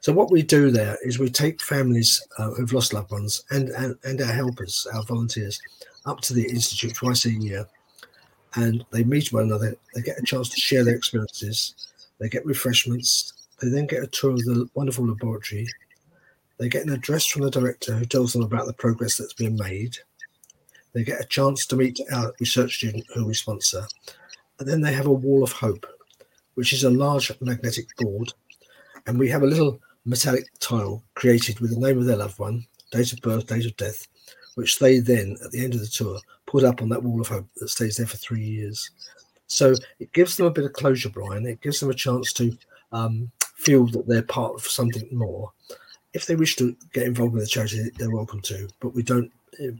So 0.00 0.12
what 0.12 0.32
we 0.32 0.42
do 0.42 0.70
there 0.70 0.98
is 1.02 1.18
we 1.18 1.30
take 1.30 1.62
families 1.62 2.26
uh, 2.38 2.50
who've 2.50 2.72
lost 2.72 2.92
loved 2.92 3.12
ones 3.12 3.44
and, 3.50 3.68
and, 3.70 3.96
and 4.04 4.20
our 4.20 4.32
helpers, 4.32 4.86
our 4.92 5.04
volunteers, 5.04 5.60
up 6.06 6.20
to 6.22 6.34
the 6.34 6.48
institute 6.48 6.94
twice 6.94 7.24
a 7.24 7.30
year, 7.30 7.66
and 8.56 8.84
they 8.90 9.04
meet 9.04 9.32
one 9.32 9.44
another. 9.44 9.76
They 9.94 10.02
get 10.02 10.18
a 10.18 10.24
chance 10.24 10.48
to 10.48 10.60
share 10.60 10.84
their 10.84 10.96
experiences. 10.96 11.74
They 12.18 12.28
get 12.28 12.44
refreshments. 12.44 13.32
They 13.60 13.68
then 13.68 13.86
get 13.86 14.02
a 14.02 14.08
tour 14.08 14.32
of 14.32 14.38
the 14.38 14.68
wonderful 14.74 15.06
laboratory. 15.06 15.68
They 16.58 16.68
get 16.68 16.84
an 16.84 16.92
address 16.92 17.26
from 17.26 17.42
the 17.42 17.50
director 17.50 17.94
who 17.94 18.04
tells 18.04 18.32
them 18.32 18.42
about 18.42 18.66
the 18.66 18.72
progress 18.72 19.16
that's 19.16 19.34
been 19.34 19.56
made. 19.56 19.96
They 20.92 21.04
get 21.04 21.20
a 21.20 21.26
chance 21.26 21.66
to 21.66 21.76
meet 21.76 22.00
our 22.12 22.32
research 22.40 22.76
student 22.76 23.04
who 23.14 23.26
we 23.26 23.34
sponsor. 23.34 23.86
And 24.58 24.68
then 24.68 24.80
they 24.80 24.92
have 24.92 25.06
a 25.06 25.12
wall 25.12 25.42
of 25.42 25.52
hope, 25.52 25.86
which 26.54 26.72
is 26.72 26.84
a 26.84 26.90
large 26.90 27.32
magnetic 27.40 27.86
board. 27.96 28.32
And 29.06 29.18
we 29.18 29.28
have 29.30 29.42
a 29.42 29.46
little 29.46 29.80
metallic 30.04 30.46
tile 30.60 31.02
created 31.14 31.60
with 31.60 31.70
the 31.70 31.80
name 31.80 31.98
of 31.98 32.04
their 32.04 32.16
loved 32.16 32.38
one, 32.38 32.66
date 32.90 33.12
of 33.12 33.20
birth, 33.20 33.46
date 33.46 33.66
of 33.66 33.76
death, 33.76 34.06
which 34.54 34.78
they 34.78 34.98
then, 34.98 35.36
at 35.44 35.50
the 35.50 35.64
end 35.64 35.74
of 35.74 35.80
the 35.80 35.86
tour, 35.86 36.20
put 36.46 36.64
up 36.64 36.82
on 36.82 36.88
that 36.90 37.02
wall 37.02 37.20
of 37.20 37.28
hope 37.28 37.46
that 37.56 37.68
stays 37.68 37.96
there 37.96 38.06
for 38.06 38.18
three 38.18 38.44
years. 38.44 38.90
So 39.46 39.74
it 39.98 40.12
gives 40.12 40.36
them 40.36 40.46
a 40.46 40.50
bit 40.50 40.64
of 40.64 40.72
closure, 40.72 41.08
Brian. 41.08 41.46
It 41.46 41.60
gives 41.60 41.80
them 41.80 41.90
a 41.90 41.94
chance 41.94 42.32
to 42.34 42.56
um, 42.92 43.30
feel 43.56 43.86
that 43.88 44.06
they're 44.06 44.22
part 44.22 44.54
of 44.54 44.66
something 44.66 45.08
more. 45.12 45.50
If 46.14 46.26
they 46.26 46.36
wish 46.36 46.56
to 46.56 46.76
get 46.92 47.06
involved 47.06 47.32
with 47.32 47.42
the 47.42 47.48
charity, 47.48 47.90
they're 47.98 48.10
welcome 48.10 48.40
to, 48.42 48.68
but 48.80 48.94
we 48.94 49.02
don't 49.02 49.32
eh, 49.60 49.70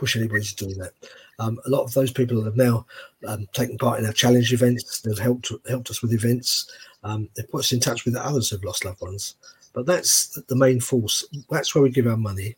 push 0.00 0.16
anybody 0.16 0.42
to 0.42 0.56
do 0.56 0.74
that. 0.74 0.92
Um, 1.38 1.60
a 1.66 1.70
lot 1.70 1.84
of 1.84 1.92
those 1.92 2.10
people 2.10 2.42
have 2.42 2.56
now 2.56 2.86
um, 3.28 3.46
taken 3.52 3.76
part 3.76 4.00
in 4.00 4.06
our 4.06 4.12
challenge 4.12 4.52
events. 4.52 5.02
They've 5.02 5.18
helped 5.18 5.52
helped 5.68 5.90
us 5.90 6.00
with 6.02 6.14
events. 6.14 6.72
Um, 7.04 7.28
they've 7.36 7.50
put 7.50 7.60
us 7.60 7.72
in 7.72 7.80
touch 7.80 8.04
with 8.04 8.16
others 8.16 8.48
who've 8.48 8.64
lost 8.64 8.84
loved 8.86 9.02
ones. 9.02 9.36
But 9.74 9.86
that's 9.86 10.40
the 10.48 10.56
main 10.56 10.80
force. 10.80 11.24
That's 11.50 11.74
where 11.74 11.82
we 11.82 11.90
give 11.90 12.06
our 12.06 12.16
money. 12.16 12.56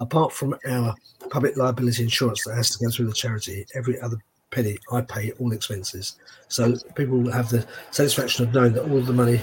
Apart 0.00 0.32
from 0.32 0.56
our 0.68 0.94
public 1.30 1.56
liability 1.56 2.02
insurance 2.02 2.44
that 2.44 2.54
has 2.54 2.70
to 2.70 2.84
go 2.84 2.90
through 2.90 3.06
the 3.06 3.12
charity, 3.12 3.66
every 3.74 4.00
other 4.00 4.16
penny 4.50 4.78
I 4.92 5.00
pay 5.02 5.32
all 5.38 5.52
expenses. 5.52 6.16
So 6.48 6.76
people 6.94 7.18
will 7.18 7.32
have 7.32 7.48
the 7.48 7.66
satisfaction 7.90 8.46
of 8.46 8.54
knowing 8.54 8.72
that 8.74 8.88
all 8.90 9.00
the 9.00 9.12
money 9.12 9.40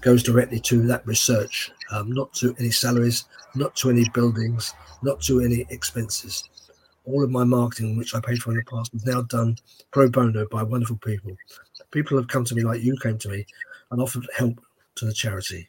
goes 0.00 0.22
directly 0.22 0.60
to 0.60 0.86
that 0.88 1.06
research, 1.06 1.70
um, 1.92 2.12
not 2.12 2.32
to 2.34 2.54
any 2.58 2.70
salaries, 2.70 3.24
not 3.54 3.74
to 3.76 3.90
any 3.90 4.08
buildings, 4.10 4.74
not 5.02 5.20
to 5.22 5.40
any 5.40 5.64
expenses. 5.70 6.44
All 7.08 7.24
of 7.24 7.30
my 7.30 7.44
marketing, 7.44 7.96
which 7.96 8.14
I 8.14 8.20
paid 8.20 8.38
for 8.38 8.50
in 8.50 8.58
the 8.58 8.64
past, 8.64 8.94
is 8.94 9.06
now 9.06 9.22
done 9.22 9.56
pro 9.92 10.10
bono 10.10 10.46
by 10.50 10.62
wonderful 10.62 10.98
people. 10.98 11.34
People 11.90 12.18
have 12.18 12.28
come 12.28 12.44
to 12.44 12.54
me 12.54 12.62
like 12.62 12.82
you 12.82 12.96
came 13.02 13.16
to 13.18 13.30
me 13.30 13.46
and 13.90 14.02
offered 14.02 14.28
help 14.36 14.60
to 14.96 15.06
the 15.06 15.12
charity. 15.12 15.66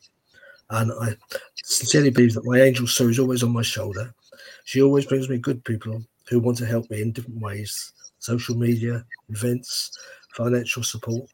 And 0.69 0.91
I 0.91 1.15
sincerely 1.55 2.09
believe 2.09 2.33
that 2.33 2.45
my 2.45 2.59
angel 2.59 2.87
Sue 2.87 3.09
is 3.09 3.19
always 3.19 3.41
on 3.41 3.51
my 3.51 3.61
shoulder. 3.61 4.13
She 4.65 4.81
always 4.81 5.05
brings 5.05 5.29
me 5.29 5.37
good 5.37 5.63
people 5.63 6.03
who 6.27 6.39
want 6.39 6.57
to 6.57 6.65
help 6.65 6.89
me 6.91 7.01
in 7.01 7.13
different 7.13 7.39
ways 7.39 7.93
social 8.19 8.55
media, 8.55 9.05
events, 9.29 9.97
financial 10.35 10.83
support. 10.83 11.29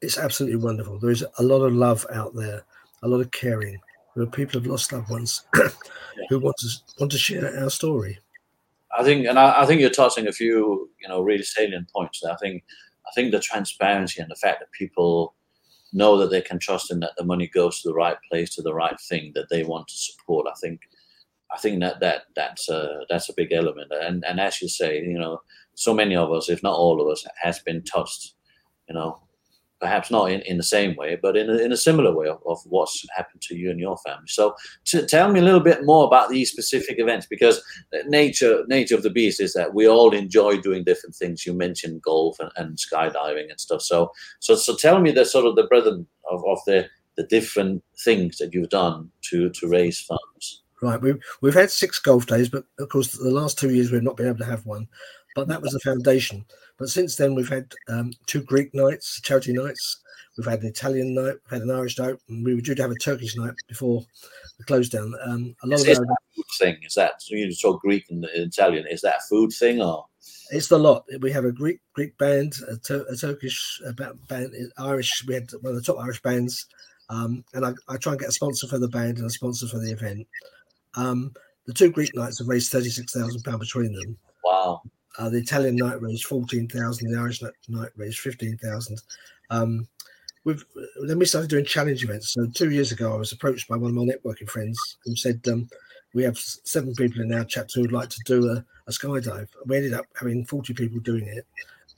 It's 0.00 0.16
absolutely 0.16 0.58
wonderful. 0.58 1.00
There 1.00 1.10
is 1.10 1.24
a 1.38 1.42
lot 1.42 1.62
of 1.62 1.74
love 1.74 2.06
out 2.12 2.34
there, 2.36 2.62
a 3.02 3.08
lot 3.08 3.20
of 3.20 3.32
caring. 3.32 3.80
There 4.14 4.22
are 4.22 4.30
people 4.30 4.60
who've 4.60 4.70
lost 4.70 4.92
loved 4.92 5.10
ones 5.10 5.44
who 6.28 6.38
want 6.38 6.56
to 6.58 6.68
want 7.00 7.10
to 7.12 7.18
share 7.18 7.58
our 7.58 7.70
story. 7.70 8.18
I 8.96 9.04
think, 9.04 9.26
and 9.26 9.38
I, 9.38 9.62
I, 9.62 9.66
think 9.66 9.80
you're 9.80 9.90
touching 9.90 10.26
a 10.26 10.32
few, 10.32 10.90
you 11.00 11.08
know, 11.08 11.20
really 11.20 11.44
salient 11.44 11.90
points. 11.90 12.24
I 12.24 12.34
think, 12.36 12.64
I 13.06 13.10
think 13.14 13.30
the 13.30 13.40
transparency 13.40 14.20
and 14.20 14.30
the 14.30 14.36
fact 14.36 14.60
that 14.60 14.72
people 14.72 15.34
know 15.92 16.16
that 16.18 16.30
they 16.30 16.40
can 16.40 16.58
trust 16.58 16.90
in 16.90 17.00
that 17.00 17.12
the 17.16 17.24
money 17.24 17.46
goes 17.46 17.80
to 17.80 17.88
the 17.88 17.94
right 17.94 18.16
place, 18.30 18.54
to 18.54 18.62
the 18.62 18.74
right 18.74 18.98
thing 19.08 19.32
that 19.34 19.48
they 19.48 19.64
want 19.64 19.88
to 19.88 19.94
support. 19.94 20.46
I 20.48 20.54
think, 20.60 20.80
I 21.52 21.58
think 21.58 21.80
that 21.80 22.00
that 22.00 22.22
that's 22.36 22.68
a 22.68 23.00
that's 23.08 23.28
a 23.28 23.34
big 23.36 23.52
element. 23.52 23.90
And 23.92 24.24
and 24.24 24.38
as 24.38 24.62
you 24.62 24.68
say, 24.68 25.02
you 25.02 25.18
know, 25.18 25.40
so 25.74 25.92
many 25.92 26.14
of 26.14 26.32
us, 26.32 26.48
if 26.48 26.62
not 26.62 26.76
all 26.76 27.00
of 27.00 27.08
us, 27.08 27.26
has 27.42 27.58
been 27.60 27.82
touched, 27.82 28.34
you 28.88 28.94
know, 28.94 29.20
perhaps 29.80 30.10
not 30.10 30.30
in, 30.30 30.40
in 30.42 30.56
the 30.56 30.62
same 30.62 30.94
way, 30.96 31.18
but 31.20 31.36
in 31.36 31.48
a, 31.48 31.56
in 31.56 31.72
a 31.72 31.76
similar 31.76 32.14
way 32.14 32.28
of, 32.28 32.38
of 32.46 32.58
what's 32.66 33.04
happened 33.16 33.40
to 33.42 33.56
you 33.56 33.70
and 33.70 33.80
your 33.80 33.96
family. 33.98 34.26
So 34.28 34.54
to 34.86 35.06
tell 35.06 35.32
me 35.32 35.40
a 35.40 35.42
little 35.42 35.60
bit 35.60 35.84
more 35.84 36.06
about 36.06 36.28
these 36.28 36.50
specific 36.50 36.98
events, 36.98 37.26
because 37.26 37.62
nature 38.06 38.64
nature 38.68 38.94
of 38.94 39.02
the 39.02 39.10
beast 39.10 39.40
is 39.40 39.54
that 39.54 39.74
we 39.74 39.88
all 39.88 40.12
enjoy 40.12 40.58
doing 40.58 40.84
different 40.84 41.14
things. 41.14 41.46
You 41.46 41.54
mentioned 41.54 42.02
golf 42.02 42.38
and, 42.40 42.50
and 42.56 42.78
skydiving 42.78 43.50
and 43.50 43.60
stuff. 43.60 43.82
So 43.82 44.12
so 44.40 44.54
so 44.54 44.76
tell 44.76 45.00
me 45.00 45.10
the 45.10 45.24
sort 45.24 45.46
of 45.46 45.56
the 45.56 45.64
breadth 45.64 45.86
of, 45.86 46.44
of 46.46 46.58
the 46.66 46.88
the 47.16 47.26
different 47.26 47.82
things 48.04 48.38
that 48.38 48.54
you've 48.54 48.70
done 48.70 49.10
to 49.30 49.50
to 49.50 49.68
raise 49.68 50.00
funds. 50.00 50.62
Right, 50.82 51.00
we've 51.00 51.18
we've 51.42 51.54
had 51.54 51.70
six 51.70 51.98
golf 51.98 52.26
days, 52.26 52.48
but 52.48 52.64
of 52.78 52.88
course 52.88 53.12
the 53.12 53.30
last 53.30 53.58
two 53.58 53.70
years 53.70 53.90
we've 53.90 54.02
not 54.02 54.16
been 54.16 54.28
able 54.28 54.38
to 54.38 54.44
have 54.46 54.64
one 54.64 54.88
but 55.34 55.48
that 55.48 55.62
was 55.62 55.72
the 55.72 55.80
foundation. 55.80 56.44
But 56.78 56.88
since 56.88 57.16
then, 57.16 57.34
we've 57.34 57.48
had 57.48 57.72
um, 57.88 58.12
two 58.26 58.42
Greek 58.42 58.74
nights, 58.74 59.20
charity 59.20 59.52
nights. 59.52 60.00
We've 60.36 60.46
had 60.46 60.62
an 60.62 60.68
Italian 60.68 61.14
night, 61.14 61.34
we've 61.44 61.60
had 61.60 61.62
an 61.62 61.70
Irish 61.70 61.98
night, 61.98 62.14
and 62.28 62.44
we 62.44 62.54
were 62.54 62.60
due 62.60 62.74
to 62.74 62.82
have 62.82 62.90
a 62.90 62.96
Turkish 62.96 63.36
night 63.36 63.54
before 63.68 64.02
the 64.58 64.64
close 64.64 64.88
down. 64.88 65.12
Um, 65.24 65.54
a 65.62 65.66
lot 65.66 65.80
is, 65.80 65.82
of 65.82 65.88
is 65.88 65.98
that 65.98 66.16
food 66.34 66.44
thing 66.58 66.76
is 66.82 66.94
that 66.94 67.20
so 67.20 67.34
you 67.34 67.54
talk 67.54 67.82
Greek 67.82 68.06
and 68.10 68.24
Italian. 68.32 68.86
Is 68.86 69.02
that 69.02 69.16
a 69.16 69.28
food 69.28 69.52
thing 69.52 69.82
or? 69.82 70.06
It's 70.50 70.68
the 70.68 70.78
lot. 70.78 71.04
We 71.20 71.30
have 71.32 71.44
a 71.44 71.52
Greek 71.52 71.80
Greek 71.94 72.16
band, 72.18 72.54
a, 72.70 72.76
Tur- 72.76 73.06
a 73.08 73.16
Turkish 73.16 73.82
band, 74.28 74.54
Irish. 74.78 75.24
We 75.26 75.34
had 75.34 75.50
one 75.60 75.74
of 75.74 75.76
the 75.76 75.82
top 75.82 76.02
Irish 76.02 76.22
bands, 76.22 76.66
um, 77.08 77.44
and 77.52 77.64
I, 77.64 77.72
I, 77.88 77.96
try 77.96 78.12
and 78.12 78.20
get 78.20 78.28
a 78.28 78.32
sponsor 78.32 78.66
for 78.66 78.78
the 78.78 78.88
band 78.88 79.18
and 79.18 79.26
a 79.26 79.30
sponsor 79.30 79.66
for 79.66 79.78
the 79.78 79.92
event. 79.92 80.26
Um, 80.94 81.32
the 81.66 81.74
two 81.74 81.90
Greek 81.90 82.14
nights 82.14 82.38
have 82.38 82.48
raised 82.48 82.72
thirty 82.72 82.90
six 82.90 83.12
thousand 83.12 83.42
pound 83.42 83.60
between 83.60 83.92
them. 83.92 84.16
Wow! 84.44 84.82
Uh, 85.18 85.28
the 85.28 85.38
Italian 85.38 85.76
night 85.76 86.00
raised 86.00 86.24
14,000, 86.24 87.10
the 87.10 87.18
Irish 87.18 87.42
night 87.42 87.90
raised 87.96 88.18
15,000. 88.20 89.02
Um, 89.50 89.88
then 90.44 91.18
we 91.18 91.26
started 91.26 91.50
doing 91.50 91.64
challenge 91.64 92.02
events. 92.02 92.32
So 92.32 92.46
two 92.46 92.70
years 92.70 92.92
ago, 92.92 93.14
I 93.14 93.18
was 93.18 93.32
approached 93.32 93.68
by 93.68 93.76
one 93.76 93.90
of 93.90 93.96
my 93.96 94.04
networking 94.04 94.48
friends 94.48 94.96
who 95.04 95.14
said, 95.14 95.40
um, 95.48 95.68
"We 96.14 96.22
have 96.22 96.38
seven 96.38 96.94
people 96.94 97.20
in 97.20 97.34
our 97.34 97.44
chat 97.44 97.70
who 97.74 97.82
would 97.82 97.92
like 97.92 98.08
to 98.08 98.20
do 98.24 98.48
a, 98.48 98.64
a 98.86 98.90
skydive." 98.90 99.48
We 99.66 99.76
ended 99.76 99.92
up 99.92 100.06
having 100.18 100.46
40 100.46 100.72
people 100.72 100.98
doing 101.00 101.26
it, 101.26 101.46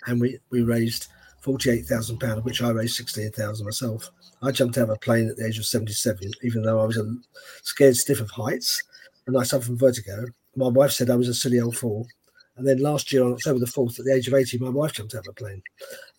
and 0.07 0.21
we 0.21 0.41
we 0.51 0.63
raised 0.63 1.07
48,000 1.43 2.19
pounds, 2.19 2.39
of 2.39 2.45
which 2.45 2.63
I 2.63 2.71
raised 2.71 2.97
16,000 2.97 3.65
myself. 3.65 4.11
I 4.43 4.51
jumped 4.51 4.79
out 4.79 4.85
of 4.85 4.91
a 4.91 4.97
plane 4.97 5.29
at 5.29 5.37
the 5.37 5.47
age 5.47 5.59
of 5.59 5.67
77, 5.67 6.33
even 6.43 6.63
though 6.63 6.81
I 6.81 6.85
was 6.85 6.97
a 6.97 7.15
scared 7.63 7.97
stiff 7.97 8.21
of 8.21 8.31
heights 8.31 8.83
and 9.27 9.37
I 9.37 9.43
suffered 9.43 9.67
from 9.67 9.79
vertigo. 9.79 10.27
My 10.57 10.69
wife 10.69 10.93
said 10.93 11.11
I 11.11 11.17
was 11.17 11.29
a 11.29 11.35
silly 11.35 11.61
old 11.61 11.77
fool. 11.77 12.07
And 12.57 12.69
then 12.69 12.79
last 12.79 13.13
year 13.13 13.25
on 13.25 13.33
October 13.33 13.61
the 13.61 13.67
4th, 13.67 13.99
at 13.99 14.05
the 14.05 14.15
age 14.15 14.29
of 14.29 14.35
80, 14.35 14.59
my 14.59 14.69
wife 14.69 14.93
jumped 14.93 15.15
out 15.15 15.27
of 15.27 15.31
a 15.31 15.33
plane. 15.33 15.63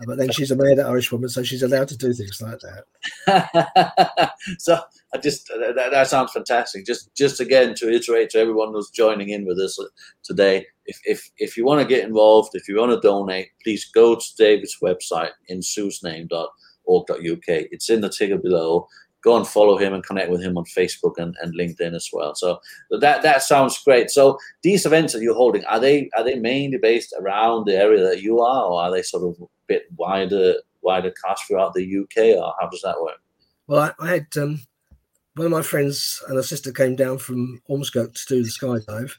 Uh, 0.01 0.05
but 0.07 0.17
then 0.17 0.31
she's 0.31 0.49
a 0.49 0.55
mad 0.55 0.79
Irish 0.79 1.11
woman, 1.11 1.29
so 1.29 1.43
she's 1.43 1.61
allowed 1.61 1.87
to 1.89 1.97
do 1.97 2.11
things 2.11 2.41
like 2.41 2.59
that. 2.59 4.31
so 4.57 4.79
I 5.13 5.19
just 5.19 5.47
that, 5.47 5.75
that, 5.75 6.07
sounds 6.07 6.31
fantastic. 6.31 6.87
Just 6.87 7.13
just 7.15 7.39
again 7.39 7.75
to 7.75 7.93
iterate 7.93 8.31
to 8.31 8.39
everyone 8.39 8.73
who's 8.73 8.89
joining 8.89 9.29
in 9.29 9.45
with 9.45 9.59
us 9.59 9.77
today, 10.23 10.65
if 10.85 10.99
if 11.05 11.29
if 11.37 11.55
you 11.55 11.65
want 11.65 11.81
to 11.81 11.87
get 11.87 12.03
involved, 12.03 12.51
if 12.53 12.67
you 12.67 12.77
want 12.77 12.91
to 12.91 13.07
donate, 13.07 13.49
please 13.63 13.85
go 13.93 14.15
to 14.15 14.35
David's 14.35 14.77
website 14.81 15.31
in 15.49 15.59
suesname.org.uk. 15.59 17.47
It's 17.47 17.89
in 17.91 18.01
the 18.01 18.09
ticker 18.09 18.39
below 18.39 18.87
go 19.23 19.37
and 19.37 19.47
follow 19.47 19.77
him 19.77 19.93
and 19.93 20.05
connect 20.05 20.29
with 20.29 20.41
him 20.41 20.57
on 20.57 20.65
Facebook 20.65 21.17
and, 21.17 21.35
and 21.41 21.57
LinkedIn 21.57 21.95
as 21.95 22.09
well. 22.11 22.35
So 22.35 22.59
that 22.91 23.21
that 23.21 23.41
sounds 23.41 23.81
great. 23.83 24.09
So 24.09 24.37
these 24.61 24.85
events 24.85 25.13
that 25.13 25.21
you're 25.21 25.33
holding 25.35 25.65
are 25.65 25.79
they 25.79 26.09
are 26.17 26.23
they 26.23 26.35
mainly 26.35 26.77
based 26.77 27.13
around 27.17 27.65
the 27.65 27.75
area 27.75 28.03
that 28.03 28.21
you 28.21 28.41
are, 28.41 28.65
or 28.65 28.81
are 28.81 28.91
they 28.91 29.01
sort 29.01 29.23
of 29.23 29.41
a 29.41 29.45
bit 29.67 29.83
wider 29.95 30.55
wider 30.81 31.13
cast 31.25 31.47
throughout 31.47 31.73
the 31.73 31.99
UK, 31.99 32.37
or 32.37 32.53
how 32.59 32.67
does 32.69 32.81
that 32.81 33.01
work? 33.01 33.19
Well, 33.67 33.93
I, 33.99 34.05
I 34.05 34.09
had 34.09 34.27
um, 34.37 34.59
one 35.35 35.45
of 35.45 35.51
my 35.51 35.61
friends 35.61 36.21
and 36.27 36.37
a 36.37 36.43
sister 36.43 36.71
came 36.71 36.95
down 36.95 37.17
from 37.17 37.61
Ormskirk 37.69 38.13
to 38.13 38.25
do 38.27 38.43
the 38.43 38.49
skydive. 38.49 39.13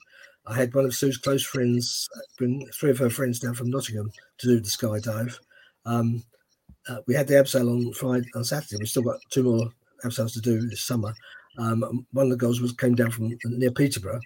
I 0.47 0.55
had 0.55 0.75
one 0.75 0.85
of 0.85 0.95
Sue's 0.95 1.17
close 1.17 1.43
friends 1.43 2.07
bring 2.37 2.69
three 2.79 2.91
of 2.91 2.99
her 2.99 3.09
friends 3.09 3.41
down 3.41 3.55
from 3.55 3.71
Nottingham 3.71 4.13
to 4.39 4.47
do 4.47 4.61
the 4.61 4.69
skydive. 4.69 5.39
Um, 5.87 6.23
uh, 6.87 6.99
we 7.07 7.15
had 7.15 7.27
the 7.27 7.35
abseil 7.35 7.71
on 7.71 7.93
Friday 7.95 8.29
on 8.35 8.45
Saturday. 8.45 8.77
We've 8.79 8.89
still 8.89 9.03
got 9.03 9.21
two 9.31 9.45
more 9.45 9.71
ourselves 10.05 10.35
to 10.35 10.41
do 10.41 10.67
this 10.69 10.83
summer. 10.83 11.15
Um, 11.59 12.07
one 12.13 12.27
of 12.27 12.31
the 12.31 12.37
girls 12.37 12.61
was 12.61 12.73
came 12.73 12.95
down 12.95 13.11
from 13.11 13.37
near 13.45 13.71
Peterborough. 13.71 14.21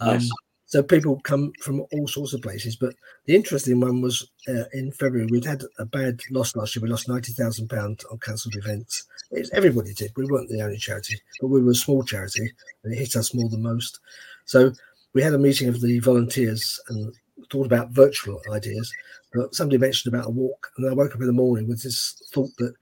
Um, 0.00 0.14
nice. 0.14 0.30
So 0.68 0.82
people 0.82 1.20
come 1.20 1.52
from 1.62 1.86
all 1.92 2.08
sorts 2.08 2.32
of 2.34 2.42
places. 2.42 2.74
But 2.76 2.94
the 3.26 3.36
interesting 3.36 3.80
one 3.80 4.00
was 4.00 4.28
uh, 4.48 4.64
in 4.72 4.90
February. 4.92 5.28
We'd 5.30 5.44
had 5.44 5.62
a 5.78 5.86
bad 5.86 6.20
loss 6.30 6.56
last 6.56 6.74
year. 6.74 6.82
We 6.82 6.88
lost 6.88 7.08
ninety 7.08 7.32
thousand 7.32 7.68
pounds 7.68 8.04
on 8.10 8.18
cancelled 8.18 8.56
events. 8.56 9.06
It's, 9.30 9.50
everybody 9.52 9.94
did. 9.94 10.12
We 10.16 10.26
weren't 10.26 10.48
the 10.48 10.62
only 10.62 10.76
charity, 10.76 11.16
but 11.40 11.48
we 11.48 11.62
were 11.62 11.70
a 11.70 11.74
small 11.74 12.02
charity, 12.02 12.52
and 12.82 12.92
it 12.92 12.98
hit 12.98 13.16
us 13.16 13.34
more 13.34 13.48
than 13.48 13.62
most. 13.62 14.00
So 14.44 14.72
we 15.14 15.22
had 15.22 15.34
a 15.34 15.38
meeting 15.38 15.68
of 15.68 15.80
the 15.80 15.98
volunteers 16.00 16.80
and 16.88 17.14
thought 17.50 17.66
about 17.66 17.90
virtual 17.90 18.40
ideas. 18.52 18.92
But 19.32 19.54
somebody 19.54 19.78
mentioned 19.78 20.12
about 20.12 20.26
a 20.26 20.30
walk, 20.30 20.68
and 20.76 20.90
I 20.90 20.94
woke 20.94 21.14
up 21.14 21.20
in 21.20 21.26
the 21.26 21.32
morning 21.32 21.68
with 21.68 21.82
this 21.82 22.20
thought 22.32 22.50
that 22.58 22.74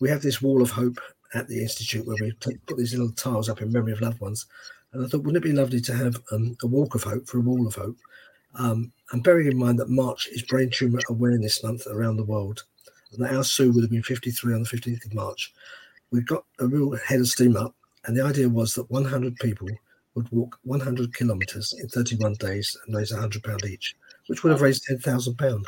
we 0.00 0.08
have 0.08 0.22
this 0.22 0.40
wall 0.40 0.62
of 0.62 0.70
hope 0.70 1.00
at 1.34 1.48
the 1.48 1.60
institute 1.60 2.06
where 2.06 2.16
we 2.20 2.32
put 2.32 2.76
these 2.76 2.92
little 2.92 3.12
tiles 3.12 3.48
up 3.48 3.60
in 3.60 3.72
memory 3.72 3.92
of 3.92 4.00
loved 4.00 4.20
ones. 4.20 4.46
And 4.92 5.04
I 5.04 5.08
thought, 5.08 5.24
wouldn't 5.24 5.44
it 5.44 5.48
be 5.48 5.54
lovely 5.54 5.80
to 5.80 5.94
have 5.94 6.22
um, 6.32 6.56
a 6.62 6.66
walk 6.66 6.94
of 6.94 7.02
hope 7.02 7.26
for 7.26 7.38
a 7.38 7.42
wall 7.42 7.66
of 7.66 7.74
hope? 7.74 7.96
Um, 8.58 8.92
and 9.12 9.22
bearing 9.22 9.48
in 9.48 9.58
mind 9.58 9.78
that 9.78 9.90
March 9.90 10.28
is 10.28 10.42
Brain 10.42 10.70
Tumor 10.70 11.00
Awareness 11.10 11.62
Month 11.62 11.86
around 11.86 12.16
the 12.16 12.24
world, 12.24 12.64
and 13.12 13.24
that 13.24 13.34
our 13.34 13.44
Sue 13.44 13.72
would 13.72 13.82
have 13.82 13.90
been 13.90 14.02
53 14.02 14.54
on 14.54 14.62
the 14.62 14.68
15th 14.68 15.04
of 15.04 15.14
March, 15.14 15.52
we 16.10 16.20
got 16.22 16.44
a 16.60 16.66
real 16.66 16.96
head 16.96 17.20
of 17.20 17.28
steam 17.28 17.56
up. 17.56 17.74
And 18.06 18.16
the 18.16 18.24
idea 18.24 18.48
was 18.48 18.74
that 18.74 18.90
100 18.90 19.36
people 19.36 19.68
would 20.14 20.30
walk 20.30 20.58
100 20.62 21.14
kilometres 21.14 21.74
in 21.78 21.88
31 21.88 22.34
days 22.34 22.76
and 22.86 22.96
raise 22.96 23.12
£100 23.12 23.66
each, 23.66 23.96
which 24.28 24.42
would 24.42 24.52
have 24.52 24.62
raised 24.62 24.86
£10,000. 24.88 25.64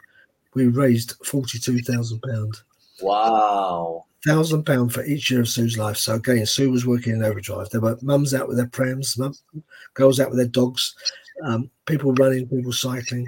We 0.55 0.69
raised 0.69 1.19
£42,000. 1.21 2.63
Wow 3.03 4.07
thousand 4.27 4.65
pound 4.65 4.93
for 4.93 5.05
each 5.05 5.31
year 5.31 5.41
of 5.41 5.49
Sue's 5.49 5.79
life. 5.79 5.97
So 5.97 6.15
again, 6.15 6.45
Sue 6.47 6.71
was 6.71 6.87
working 6.87 7.15
in 7.15 7.23
overdrive. 7.23 7.71
There 7.71 7.81
were 7.81 7.99
mums 8.03 8.35
out 8.35 8.49
with 8.49 8.57
their 8.57 8.69
prams, 8.69 9.17
mum, 9.17 9.35
girls 9.95 10.21
out 10.21 10.31
with 10.31 10.39
their 10.39 10.49
dogs, 10.49 10.95
um, 11.45 11.71
people 11.87 12.13
running, 12.15 12.49
people 12.49 12.73
cycling. 12.73 13.27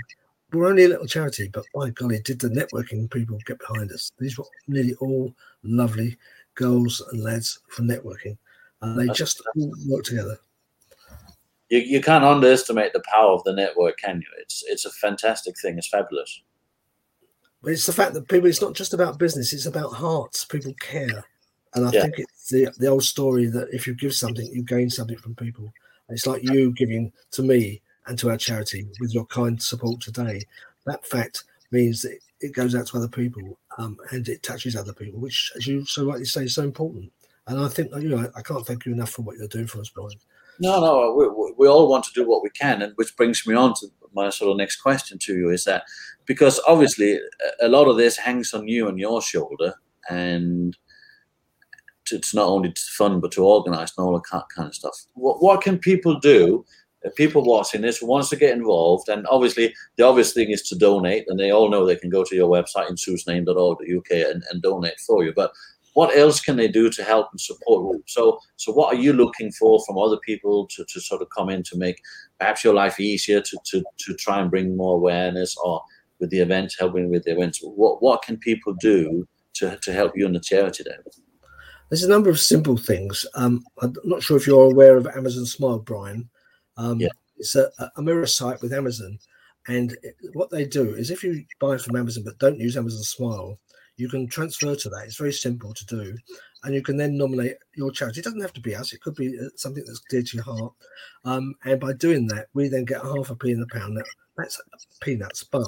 We're 0.52 0.66
only 0.66 0.84
a 0.84 0.88
little 0.88 1.06
charity, 1.06 1.48
but 1.48 1.64
by 1.74 1.90
golly, 1.90 2.20
did 2.20 2.40
the 2.40 2.48
networking 2.48 3.10
people 3.10 3.38
get 3.46 3.60
behind 3.60 3.92
us? 3.92 4.10
These 4.18 4.36
were 4.36 4.46
nearly 4.66 4.94
all 4.94 5.32
lovely 5.62 6.16
girls 6.56 7.00
and 7.12 7.22
lads 7.22 7.60
from 7.68 7.86
networking, 7.86 8.36
and 8.82 8.98
they 8.98 9.12
just 9.12 9.40
all 9.56 9.72
work 9.88 10.04
together. 10.04 10.38
You, 11.68 11.78
you 11.78 12.00
can't 12.00 12.24
underestimate 12.24 12.92
the 12.92 13.02
power 13.12 13.30
of 13.30 13.44
the 13.44 13.52
network, 13.52 13.98
can 13.98 14.16
you? 14.16 14.26
It's 14.40 14.64
it's 14.66 14.86
a 14.86 14.90
fantastic 14.90 15.54
thing. 15.60 15.78
It's 15.78 15.88
fabulous. 15.88 16.42
But 17.62 17.72
it's 17.72 17.86
the 17.86 17.92
fact 17.92 18.14
that 18.14 18.28
people, 18.28 18.48
it's 18.48 18.62
not 18.62 18.74
just 18.74 18.94
about 18.94 19.18
business, 19.18 19.52
it's 19.52 19.66
about 19.66 19.92
hearts. 19.92 20.44
People 20.44 20.74
care. 20.80 21.24
And 21.74 21.86
I 21.86 21.90
yeah. 21.92 22.02
think 22.02 22.18
it's 22.18 22.48
the, 22.48 22.72
the 22.78 22.88
old 22.88 23.04
story 23.04 23.46
that 23.46 23.68
if 23.72 23.86
you 23.86 23.94
give 23.94 24.14
something, 24.14 24.46
you 24.52 24.62
gain 24.62 24.90
something 24.90 25.18
from 25.18 25.34
people. 25.34 25.72
It's 26.08 26.26
like 26.26 26.42
you 26.42 26.72
giving 26.72 27.12
to 27.32 27.42
me 27.42 27.80
and 28.06 28.18
to 28.18 28.30
our 28.30 28.36
charity 28.36 28.88
with 28.98 29.14
your 29.14 29.26
kind 29.26 29.62
support 29.62 30.00
today. 30.00 30.42
That 30.86 31.06
fact 31.06 31.44
means 31.70 32.02
that 32.02 32.18
it 32.40 32.54
goes 32.54 32.74
out 32.74 32.86
to 32.88 32.96
other 32.96 33.08
people 33.08 33.58
um, 33.78 33.96
and 34.10 34.28
it 34.28 34.42
touches 34.42 34.74
other 34.74 34.92
people, 34.92 35.20
which, 35.20 35.52
as 35.56 35.66
you 35.66 35.84
so 35.84 36.06
rightly 36.06 36.24
say, 36.24 36.44
is 36.44 36.54
so 36.54 36.64
important. 36.64 37.12
And 37.46 37.60
I 37.60 37.68
think, 37.68 37.92
you 37.96 38.08
know, 38.08 38.30
I 38.34 38.42
can't 38.42 38.66
thank 38.66 38.86
you 38.86 38.92
enough 38.92 39.10
for 39.10 39.22
what 39.22 39.36
you're 39.36 39.48
doing 39.48 39.66
for 39.66 39.80
us, 39.80 39.88
Brian. 39.88 40.10
No, 40.60 40.78
no, 40.78 41.14
we, 41.14 41.54
we 41.56 41.68
all 41.68 41.88
want 41.88 42.04
to 42.04 42.12
do 42.14 42.28
what 42.28 42.42
we 42.42 42.50
can, 42.50 42.82
and 42.82 42.92
which 42.96 43.16
brings 43.16 43.46
me 43.46 43.54
on 43.54 43.72
to 43.80 43.86
my 44.12 44.28
sort 44.28 44.50
of 44.50 44.58
next 44.58 44.76
question 44.76 45.18
to 45.18 45.34
you 45.34 45.50
is 45.50 45.64
that 45.64 45.84
because 46.26 46.60
obviously 46.66 47.18
a 47.60 47.68
lot 47.68 47.88
of 47.88 47.96
this 47.96 48.16
hangs 48.16 48.52
on 48.52 48.68
you 48.68 48.88
and 48.88 48.98
your 48.98 49.22
shoulder, 49.22 49.74
and 50.10 50.76
it's 52.12 52.34
not 52.34 52.48
only 52.48 52.72
to 52.72 52.82
fund 52.96 53.22
but 53.22 53.32
to 53.32 53.44
organise 53.44 53.92
and 53.96 54.04
all 54.04 54.12
that 54.12 54.44
kind 54.54 54.68
of 54.68 54.74
stuff. 54.74 55.06
What 55.14 55.42
what 55.42 55.62
can 55.62 55.78
people 55.78 56.18
do? 56.18 56.64
Uh, 57.06 57.10
people 57.16 57.42
watching 57.42 57.80
this 57.80 58.02
wants 58.02 58.28
to 58.28 58.36
get 58.36 58.54
involved, 58.54 59.08
and 59.08 59.26
obviously 59.30 59.74
the 59.96 60.04
obvious 60.04 60.34
thing 60.34 60.50
is 60.50 60.62
to 60.68 60.76
donate, 60.76 61.24
and 61.28 61.40
they 61.40 61.50
all 61.50 61.70
know 61.70 61.86
they 61.86 61.96
can 61.96 62.10
go 62.10 62.24
to 62.24 62.36
your 62.36 62.50
website 62.50 62.90
in 62.90 62.96
suesname.org.uk 62.96 64.10
and, 64.10 64.44
and 64.50 64.62
donate 64.62 65.00
for 65.00 65.24
you. 65.24 65.32
But 65.34 65.52
what 65.94 66.16
else 66.16 66.40
can 66.40 66.56
they 66.56 66.68
do 66.68 66.90
to 66.90 67.02
help 67.02 67.28
and 67.32 67.40
support 67.40 67.96
you? 67.96 68.02
So, 68.06 68.38
so 68.56 68.72
what 68.72 68.94
are 68.94 68.98
you 68.98 69.12
looking 69.12 69.50
for 69.52 69.82
from 69.84 69.98
other 69.98 70.18
people 70.18 70.66
to, 70.68 70.84
to 70.84 71.00
sort 71.00 71.22
of 71.22 71.28
come 71.30 71.50
in 71.50 71.62
to 71.64 71.76
make 71.76 72.00
perhaps 72.38 72.64
your 72.64 72.74
life 72.74 73.00
easier 73.00 73.40
to, 73.40 73.58
to, 73.66 73.82
to 73.98 74.14
try 74.14 74.40
and 74.40 74.50
bring 74.50 74.76
more 74.76 74.96
awareness 74.96 75.56
or 75.64 75.82
with 76.20 76.30
the 76.30 76.38
event, 76.38 76.74
helping 76.78 77.10
with 77.10 77.24
the 77.24 77.32
events? 77.32 77.60
What, 77.62 78.02
what 78.02 78.22
can 78.22 78.36
people 78.36 78.74
do 78.74 79.26
to, 79.54 79.78
to 79.82 79.92
help 79.92 80.12
you 80.16 80.26
in 80.26 80.32
the 80.32 80.40
charity 80.40 80.84
then? 80.86 80.98
There's 81.88 82.04
a 82.04 82.08
number 82.08 82.30
of 82.30 82.38
simple 82.38 82.76
things. 82.76 83.26
Um, 83.34 83.64
I'm 83.82 83.94
not 84.04 84.22
sure 84.22 84.36
if 84.36 84.46
you're 84.46 84.70
aware 84.70 84.96
of 84.96 85.08
Amazon 85.08 85.44
Smile, 85.44 85.80
Brian. 85.80 86.28
Um, 86.76 87.00
yeah. 87.00 87.08
It's 87.36 87.56
a, 87.56 87.70
a 87.96 88.02
mirror 88.02 88.26
site 88.26 88.62
with 88.62 88.72
Amazon. 88.72 89.18
And 89.66 89.96
what 90.34 90.50
they 90.50 90.64
do 90.64 90.94
is 90.94 91.10
if 91.10 91.24
you 91.24 91.44
buy 91.58 91.78
from 91.78 91.96
Amazon 91.96 92.24
but 92.24 92.38
don't 92.38 92.60
use 92.60 92.76
Amazon 92.76 93.02
Smile, 93.02 93.58
you 94.00 94.08
can 94.08 94.26
transfer 94.26 94.74
to 94.74 94.88
that. 94.88 95.04
It's 95.04 95.18
very 95.18 95.32
simple 95.32 95.74
to 95.74 95.86
do. 95.86 96.16
And 96.64 96.74
you 96.74 96.82
can 96.82 96.96
then 96.96 97.18
nominate 97.18 97.56
your 97.74 97.90
charity. 97.90 98.20
It 98.20 98.24
doesn't 98.24 98.40
have 98.40 98.52
to 98.54 98.60
be 98.60 98.74
us, 98.74 98.92
it 98.92 99.00
could 99.00 99.14
be 99.14 99.38
uh, 99.38 99.48
something 99.56 99.84
that's 99.86 100.00
dear 100.08 100.22
to 100.22 100.36
your 100.36 100.44
heart. 100.44 100.72
Um, 101.24 101.54
and 101.64 101.78
by 101.78 101.92
doing 101.92 102.26
that, 102.28 102.48
we 102.54 102.68
then 102.68 102.84
get 102.84 103.02
half 103.02 103.30
a 103.30 103.36
p 103.36 103.50
in 103.50 103.60
the 103.60 103.66
pound. 103.66 103.94
Now, 103.94 104.02
that's 104.36 104.60
peanuts, 105.00 105.44
but 105.44 105.66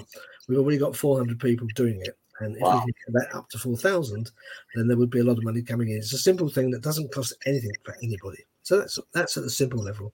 we've 0.49 0.59
already 0.59 0.79
got 0.79 0.97
400 0.97 1.39
people 1.39 1.67
doing 1.75 2.01
it. 2.01 2.19
And 2.41 2.57
if 2.57 2.63
wow. 2.63 2.83
we 2.85 2.93
can 2.93 3.13
get 3.13 3.31
that 3.31 3.37
up 3.37 3.49
to 3.51 3.59
4,000, 3.59 4.31
then 4.75 4.89
there 4.89 4.97
would 4.97 5.11
be 5.11 5.21
a 5.21 5.25
lot 5.25 5.39
of 5.39 5.45
money 5.45 5.63
coming 5.63 5.91
in. 5.91 5.99
It's 5.99 6.15
a 6.15 6.19
simple 6.19 6.49
thing 6.49 6.71
that 6.71 6.83
doesn't 6.83 7.13
cost 7.13 7.35
anything 7.47 7.73
for 7.85 7.95
anybody. 8.03 8.45
So 8.63 8.79
that's 8.79 8.99
that's 9.13 9.37
at 9.37 9.43
the 9.45 9.51
simple 9.51 9.83
level. 9.83 10.13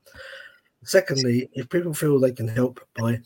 Secondly, 0.84 1.48
if 1.54 1.68
people 1.68 1.94
feel 1.94 2.18
they 2.18 2.32
can 2.32 2.48
help 2.48 2.80
by 2.96 3.20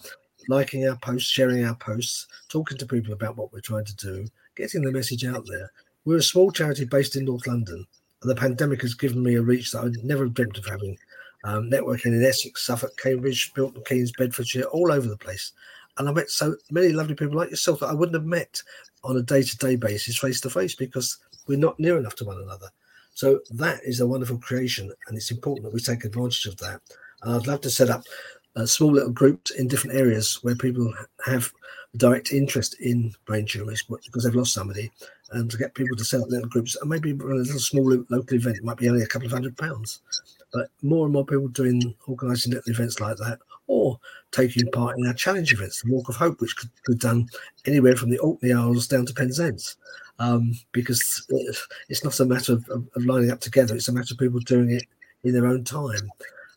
liking 0.49 0.87
our 0.87 0.96
posts, 0.96 1.30
sharing 1.30 1.64
our 1.64 1.75
posts, 1.76 2.26
talking 2.49 2.78
to 2.78 2.87
people 2.87 3.12
about 3.12 3.37
what 3.37 3.52
we're 3.52 3.61
trying 3.61 3.84
to 3.84 3.96
do, 3.96 4.26
getting 4.56 4.82
the 4.82 4.92
message 4.92 5.25
out 5.25 5.47
there. 5.47 5.71
We're 6.04 6.18
a 6.18 6.23
small 6.23 6.50
charity 6.50 6.85
based 6.85 7.16
in 7.16 7.25
North 7.25 7.47
London, 7.47 7.87
and 8.23 8.30
the 8.30 8.35
pandemic 8.35 8.82
has 8.82 8.94
given 8.94 9.23
me 9.23 9.37
a 9.37 9.42
reach 9.42 9.73
that 9.73 9.85
I 9.85 9.90
never 10.02 10.26
dreamt 10.26 10.59
of 10.59 10.66
having. 10.66 10.99
Um, 11.44 11.71
networking 11.71 12.06
in 12.06 12.25
Essex, 12.25 12.64
Suffolk, 12.64 12.97
Cambridge, 12.97 13.52
Milton 13.56 13.82
Keynes, 13.85 14.12
Bedfordshire, 14.16 14.64
all 14.64 14.92
over 14.92 15.09
the 15.09 15.16
place. 15.16 15.52
And 15.99 16.09
I 16.09 16.12
met 16.12 16.30
so 16.30 16.56
many 16.71 16.90
lovely 16.90 17.14
people 17.14 17.37
like 17.37 17.50
yourself 17.50 17.80
that 17.80 17.88
I 17.88 17.94
wouldn't 17.94 18.14
have 18.14 18.25
met 18.25 18.62
on 19.04 19.16
a 19.16 19.23
day 19.23 19.42
to 19.42 19.56
day 19.59 19.76
basis, 19.76 20.18
face 20.18 20.40
to 20.42 20.50
face, 20.50 20.75
because 20.75 21.18
we're 21.47 21.59
not 21.59 21.78
near 21.80 21.99
enough 21.99 22.14
to 22.16 22.25
one 22.25 22.40
another. 22.40 22.68
So 23.14 23.40
that 23.50 23.80
is 23.85 24.00
a 24.00 24.06
wonderful 24.06 24.38
creation, 24.38 24.92
and 25.06 25.16
it's 25.16 25.30
important 25.30 25.64
that 25.64 25.75
we 25.75 25.80
take 25.80 26.04
advantage 26.04 26.47
of 26.47 26.56
that. 26.59 26.80
And 27.23 27.35
I'd 27.35 27.47
love 27.47 27.61
to 27.62 27.71
set 27.71 27.90
up 27.90 28.04
uh, 28.56 28.66
small 28.66 28.92
little 28.92 29.11
groups 29.11 29.50
in 29.52 29.68
different 29.68 29.97
areas 29.97 30.38
where 30.42 30.54
people 30.54 30.92
have 31.25 31.52
direct 31.97 32.32
interest 32.32 32.80
in 32.80 33.12
brain 33.26 33.47
tumors 33.47 33.82
because 33.82 34.25
they've 34.25 34.35
lost 34.35 34.54
somebody, 34.54 34.90
and 35.32 35.50
to 35.50 35.59
get 35.59 35.75
people 35.75 35.97
to 35.97 36.04
set 36.04 36.21
up 36.21 36.30
little 36.30 36.49
groups 36.49 36.76
and 36.76 36.90
maybe 36.90 37.12
run 37.12 37.37
a 37.37 37.40
little 37.40 37.59
small 37.59 37.85
local 38.09 38.37
event 38.37 38.56
it 38.56 38.64
might 38.64 38.76
be 38.76 38.88
only 38.88 39.02
a 39.02 39.06
couple 39.06 39.26
of 39.26 39.32
hundred 39.32 39.56
pounds, 39.56 40.00
but 40.52 40.68
more 40.82 41.04
and 41.04 41.12
more 41.12 41.25
people 41.25 41.49
doing 41.49 41.94
organising 42.06 42.52
little 42.52 42.73
events 42.73 43.00
like 43.00 43.16
that 43.18 43.38
or 43.66 43.99
taking 44.32 44.71
part 44.71 44.99
in 44.99 45.06
our 45.06 45.14
challenge 45.14 45.52
events, 45.52 45.82
the 45.82 45.92
Walk 45.92 46.09
of 46.09 46.16
Hope, 46.16 46.40
which 46.40 46.56
could 46.56 46.71
be 46.87 46.94
done 46.94 47.28
anywhere 47.66 47.97
from 47.97 48.11
the 48.11 48.18
Orkney 48.18 48.52
Isles 48.52 48.87
down 48.87 49.06
to 49.06 49.14
Penzance. 49.14 49.76
Um, 50.18 50.52
because 50.73 51.26
it's 51.88 52.04
not 52.04 52.21
a 52.21 52.25
matter 52.25 52.52
of, 52.52 52.68
of, 52.68 52.87
of, 52.94 53.06
lining 53.06 53.30
up 53.30 53.40
together, 53.40 53.75
it's 53.75 53.88
a 53.88 53.92
matter 53.92 54.12
of 54.12 54.18
people 54.18 54.40
doing 54.40 54.71
it 54.71 54.85
in 55.25 55.32
their 55.32 55.47
own 55.47 55.64
time. 55.64 56.11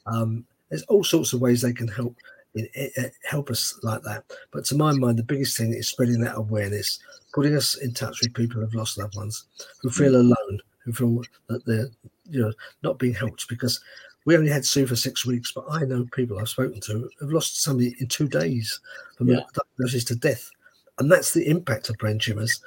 Um, 0.05 0.45
there's 0.75 0.83
all 0.83 1.05
sorts 1.05 1.31
of 1.31 1.39
ways 1.39 1.61
they 1.61 1.71
can 1.71 1.87
help 1.87 2.17
eh, 2.57 2.65
eh, 2.75 2.89
eh, 2.97 3.09
help 3.23 3.49
us 3.49 3.79
like 3.81 4.01
that. 4.01 4.25
But 4.51 4.65
to 4.65 4.75
my 4.75 4.91
mind, 4.91 5.17
the 5.17 5.23
biggest 5.23 5.57
thing 5.57 5.73
is 5.73 5.87
spreading 5.87 6.19
that 6.19 6.37
awareness, 6.37 6.99
putting 7.33 7.55
us 7.55 7.75
in 7.77 7.93
touch 7.93 8.19
with 8.21 8.33
people 8.33 8.59
who've 8.59 8.75
lost 8.75 8.97
loved 8.97 9.15
ones, 9.15 9.45
who 9.81 9.89
feel 9.89 10.11
mm. 10.11 10.15
alone, 10.15 10.59
who 10.83 10.91
feel 10.91 11.21
that 11.47 11.65
they're 11.65 11.87
you 12.29 12.41
know 12.41 12.51
not 12.83 12.99
being 12.99 13.13
helped 13.13 13.47
because 13.47 13.79
we 14.25 14.35
only 14.35 14.51
had 14.51 14.65
Sue 14.65 14.85
for 14.85 14.97
six 14.97 15.25
weeks, 15.25 15.53
but 15.53 15.63
I 15.69 15.85
know 15.85 16.05
people 16.11 16.39
I've 16.39 16.49
spoken 16.49 16.81
to 16.81 17.09
have 17.21 17.31
lost 17.31 17.61
somebody 17.61 17.95
in 18.01 18.07
two 18.07 18.27
days 18.27 18.81
from 19.17 19.29
yeah. 19.29 19.41
diagnosis 19.53 20.03
to 20.05 20.15
death. 20.15 20.49
And 20.97 21.09
that's 21.09 21.33
the 21.33 21.47
impact 21.47 21.89
of 21.89 21.97
brain 21.99 22.19
tumors. 22.19 22.61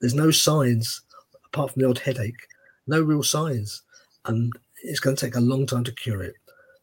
There's 0.00 0.14
no 0.14 0.30
signs 0.30 1.00
apart 1.46 1.72
from 1.72 1.82
the 1.82 1.88
odd 1.88 1.98
headache, 1.98 2.48
no 2.88 3.00
real 3.00 3.22
signs. 3.22 3.82
And 4.24 4.52
it's 4.82 5.00
going 5.00 5.16
to 5.16 5.24
take 5.24 5.36
a 5.36 5.40
long 5.40 5.66
time 5.66 5.84
to 5.84 5.92
cure 5.92 6.22
it. 6.22 6.34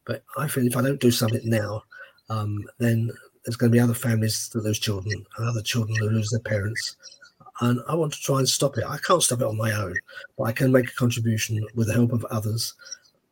But 0.06 0.24
I 0.38 0.48
feel 0.48 0.66
if 0.66 0.76
I 0.76 0.82
don't 0.82 1.00
do 1.00 1.12
something 1.12 1.42
now, 1.44 1.84
um, 2.30 2.64
then 2.80 3.12
there's 3.46 3.56
going 3.56 3.72
to 3.72 3.76
be 3.76 3.80
other 3.80 3.94
families 3.94 4.50
that 4.50 4.64
lose 4.64 4.80
children 4.80 5.26
and 5.38 5.48
other 5.48 5.62
children 5.62 5.98
that 6.00 6.12
lose 6.12 6.30
their 6.30 6.42
parents. 6.42 6.96
And 7.62 7.80
I 7.88 7.96
want 7.96 8.14
to 8.14 8.22
try 8.22 8.40
and 8.40 8.50
stop 8.50 8.78
it. 8.78 8.84
I 8.88 8.98
can't 8.98 9.22
stop 9.22 9.42
it 9.42 9.48
on 9.48 9.58
my 9.58 9.72
own, 9.74 9.94
but 10.38 10.46
I 10.46 10.52
can 10.52 10.72
make 10.72 10.90
a 10.90 10.96
contribution 10.96 11.64
with 11.76 11.88
the 11.88 11.94
help 11.94 12.12
of 12.12 12.26
others. 12.26 12.74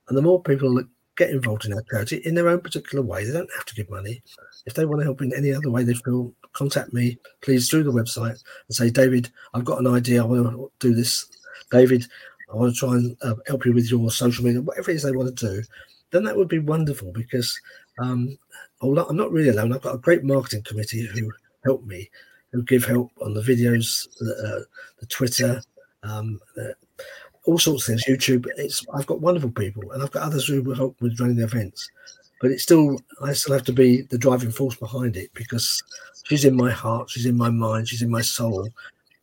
And 0.08 0.18
the 0.18 0.22
more 0.22 0.42
people 0.42 0.76
that 0.76 0.88
get 1.16 1.32
involved 1.32 1.66
in 1.66 1.74
our 1.74 1.84
charity 1.92 2.18
in 2.18 2.36
their 2.36 2.48
own 2.48 2.62
particular 2.62 3.04
way, 3.04 3.26
they 3.26 3.34
don't 3.34 3.50
have 3.56 3.66
to 3.66 3.76
give 3.76 3.90
money. 3.90 4.22
If 4.66 4.74
they 4.74 4.86
want 4.86 5.02
to 5.02 5.06
help 5.06 5.22
in 5.22 5.34
any 5.36 5.52
other 5.52 5.70
way 5.70 5.84
they 5.84 5.94
feel, 5.94 6.34
contact 6.54 6.94
me, 6.94 7.18
please, 7.42 7.70
through 7.70 7.84
the 7.84 7.92
website 7.92 8.42
and 8.68 8.76
say, 8.76 8.90
David, 8.90 9.30
I've 9.54 9.66
got 9.66 9.80
an 9.80 9.88
idea. 9.88 10.24
I 10.24 10.26
want 10.26 10.52
to 10.52 10.72
do 10.80 10.94
this. 10.94 11.28
David, 11.72 12.06
I 12.52 12.56
want 12.56 12.74
to 12.74 12.80
try 12.80 12.94
and 12.94 13.18
uh, 13.22 13.36
help 13.48 13.66
you 13.66 13.74
with 13.74 13.90
your 13.90 14.10
social 14.12 14.46
media, 14.46 14.62
whatever 14.62 14.92
it 14.92 14.96
is 14.96 15.04
they 15.04 15.12
want 15.12 15.36
to 15.36 15.48
do. 15.48 15.64
Then 16.12 16.24
that 16.24 16.36
would 16.36 16.48
be 16.48 16.60
wonderful 16.60 17.12
because 17.12 17.60
um, 18.02 18.38
I'm 18.82 19.16
not 19.16 19.32
really 19.32 19.50
alone. 19.50 19.74
I've 19.74 19.82
got 19.82 19.96
a 19.96 20.00
great 20.00 20.24
marketing 20.24 20.64
committee 20.64 21.06
who 21.06 21.32
help 21.66 21.86
me, 21.86 22.10
who 22.52 22.64
give 22.64 22.86
help 22.86 23.12
on 23.22 23.34
the 23.34 23.42
videos, 23.42 24.08
the, 24.20 24.34
uh, 24.34 24.64
the 25.00 25.06
Twitter, 25.06 25.62
um, 26.04 26.40
the, 26.56 26.76
all 27.46 27.60
sorts 27.60 27.84
of 27.84 27.88
things, 27.88 28.06
YouTube. 28.06 28.48
It's 28.58 28.86
I've 28.94 29.08
got 29.08 29.22
wonderful 29.22 29.52
people, 29.52 29.92
and 29.92 30.02
I've 30.02 30.12
got 30.12 30.24
others 30.24 30.48
who 30.48 30.62
will 30.62 30.76
help 30.76 31.00
with 31.02 31.20
running 31.20 31.38
the 31.38 31.44
events. 31.44 31.90
But 32.42 32.52
it's 32.52 32.64
still 32.64 33.00
I 33.22 33.34
still 33.34 33.54
have 33.54 33.66
to 33.66 33.74
be 33.74 34.04
the 34.04 34.18
driving 34.18 34.52
force 34.52 34.76
behind 34.76 35.18
it 35.18 35.30
because 35.34 35.82
she's 36.24 36.46
in 36.46 36.56
my 36.56 36.72
heart, 36.72 37.10
she's 37.10 37.26
in 37.26 37.38
my 37.38 37.50
mind, 37.50 37.88
she's 37.88 38.02
in 38.02 38.10
my 38.10 38.22
soul, 38.22 38.70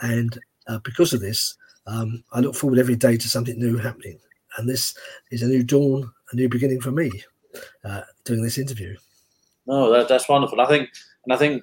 and 0.01 0.39
uh, 0.67 0.79
because 0.81 1.13
of 1.13 1.21
this, 1.21 1.57
um, 1.87 2.23
I 2.33 2.41
look 2.41 2.55
forward 2.55 2.79
every 2.79 2.97
day 2.97 3.17
to 3.17 3.29
something 3.29 3.59
new 3.59 3.77
happening. 3.79 4.19
And 4.59 4.69
this 4.69 4.95
is 5.31 5.43
a 5.43 5.47
new 5.47 5.63
dawn, 5.63 6.11
a 6.33 6.37
new 6.37 6.49
beginning 6.49 6.81
for 6.81 6.91
me 6.91 7.11
uh, 7.85 8.03
doing 8.25 8.43
this 8.43 8.59
interview. 8.59 8.97
No, 9.67 9.93
that, 9.93 10.09
that's 10.09 10.29
wonderful. 10.29 10.61
I 10.61 10.67
think, 10.67 10.89
and 11.25 11.33
I 11.33 11.37
think 11.37 11.63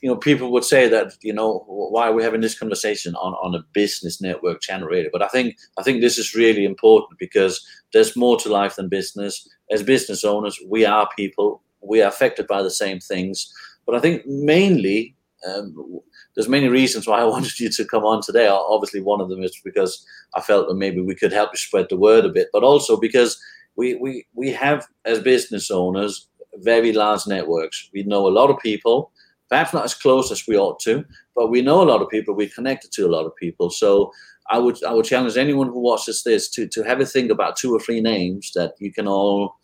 you 0.00 0.08
know, 0.08 0.16
people 0.16 0.52
would 0.52 0.64
say 0.64 0.88
that, 0.88 1.14
you 1.22 1.32
know, 1.32 1.64
why 1.66 2.08
are 2.08 2.12
we 2.12 2.22
having 2.22 2.40
this 2.40 2.58
conversation 2.58 3.14
on, 3.16 3.34
on 3.34 3.54
a 3.54 3.64
business 3.72 4.20
network 4.20 4.60
channel 4.60 4.88
radio? 4.88 5.10
But 5.12 5.22
I 5.22 5.28
think 5.28 5.56
I 5.76 5.82
think 5.82 6.00
this 6.00 6.18
is 6.18 6.34
really 6.34 6.64
important 6.64 7.18
because 7.18 7.66
there's 7.92 8.16
more 8.16 8.38
to 8.38 8.48
life 8.48 8.76
than 8.76 8.88
business. 8.88 9.48
As 9.70 9.82
business 9.82 10.24
owners, 10.24 10.58
we 10.68 10.84
are 10.84 11.08
people. 11.16 11.62
We 11.80 12.02
are 12.02 12.08
affected 12.08 12.46
by 12.46 12.62
the 12.62 12.70
same 12.70 13.00
things. 13.00 13.52
But 13.86 13.96
I 13.96 14.00
think 14.00 14.26
mainly 14.26 15.16
um, 15.48 16.00
there's 16.34 16.48
many 16.48 16.68
reasons 16.68 17.06
why 17.06 17.20
I 17.20 17.24
wanted 17.34 17.58
you 17.58 17.68
to 17.68 17.84
come 17.84 18.04
on 18.04 18.22
today. 18.22 18.46
Obviously, 18.48 19.00
one 19.00 19.20
of 19.20 19.28
them 19.28 19.42
is 19.42 19.60
because 19.64 20.06
I 20.34 20.40
felt 20.40 20.68
that 20.68 20.74
maybe 20.76 21.00
we 21.00 21.14
could 21.14 21.32
help 21.32 21.50
you 21.52 21.58
spread 21.58 21.88
the 21.88 21.96
word 21.96 22.24
a 22.24 22.28
bit, 22.28 22.48
but 22.52 22.62
also 22.62 22.96
because 22.96 23.40
we 23.78 23.94
we 23.94 24.26
we 24.34 24.50
have 24.50 24.86
as 25.06 25.20
business 25.20 25.70
owners 25.70 26.28
very 26.56 26.92
large 26.92 27.26
networks. 27.26 27.88
We 27.94 28.02
know 28.02 28.26
a 28.26 28.36
lot 28.40 28.50
of 28.50 28.58
people 28.58 29.12
perhaps 29.48 29.72
not 29.72 29.84
as 29.84 29.94
close 29.94 30.30
as 30.30 30.46
we 30.46 30.56
ought 30.56 30.78
to, 30.80 31.04
but 31.34 31.48
we 31.48 31.62
know 31.62 31.82
a 31.82 31.90
lot 31.90 32.02
of 32.02 32.08
people. 32.10 32.34
We're 32.34 32.50
connected 32.50 32.92
to 32.92 33.06
a 33.06 33.14
lot 33.16 33.24
of 33.24 33.34
people. 33.36 33.70
So 33.70 34.12
I 34.50 34.58
would 34.58 34.82
I 34.84 34.92
would 34.92 35.04
challenge 35.04 35.36
anyone 35.36 35.68
who 35.68 35.80
watches 35.80 36.22
this 36.22 36.48
to 36.50 36.66
to 36.68 36.82
have 36.82 37.00
a 37.00 37.06
think 37.06 37.30
about 37.30 37.56
two 37.56 37.74
or 37.74 37.80
three 37.80 38.00
names 38.00 38.52
that 38.54 38.74
you 38.78 38.92
can 38.92 39.08
all 39.08 39.54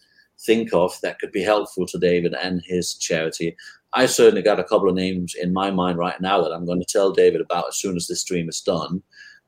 think 0.46 0.72
of 0.72 0.98
that 1.02 1.18
could 1.18 1.32
be 1.32 1.42
helpful 1.42 1.86
to 1.86 1.98
David 1.98 2.34
and 2.34 2.62
his 2.64 2.94
charity. 2.94 3.56
I 3.92 4.06
certainly 4.06 4.42
got 4.42 4.58
a 4.58 4.64
couple 4.64 4.88
of 4.88 4.96
names 4.96 5.34
in 5.40 5.52
my 5.52 5.70
mind 5.70 5.98
right 5.98 6.20
now 6.20 6.42
that 6.42 6.52
I'm 6.52 6.66
going 6.66 6.80
to 6.80 6.92
tell 6.96 7.12
David 7.12 7.40
about 7.40 7.68
as 7.68 7.76
soon 7.76 7.96
as 7.96 8.06
this 8.06 8.20
stream 8.20 8.48
is 8.48 8.60
done. 8.60 9.02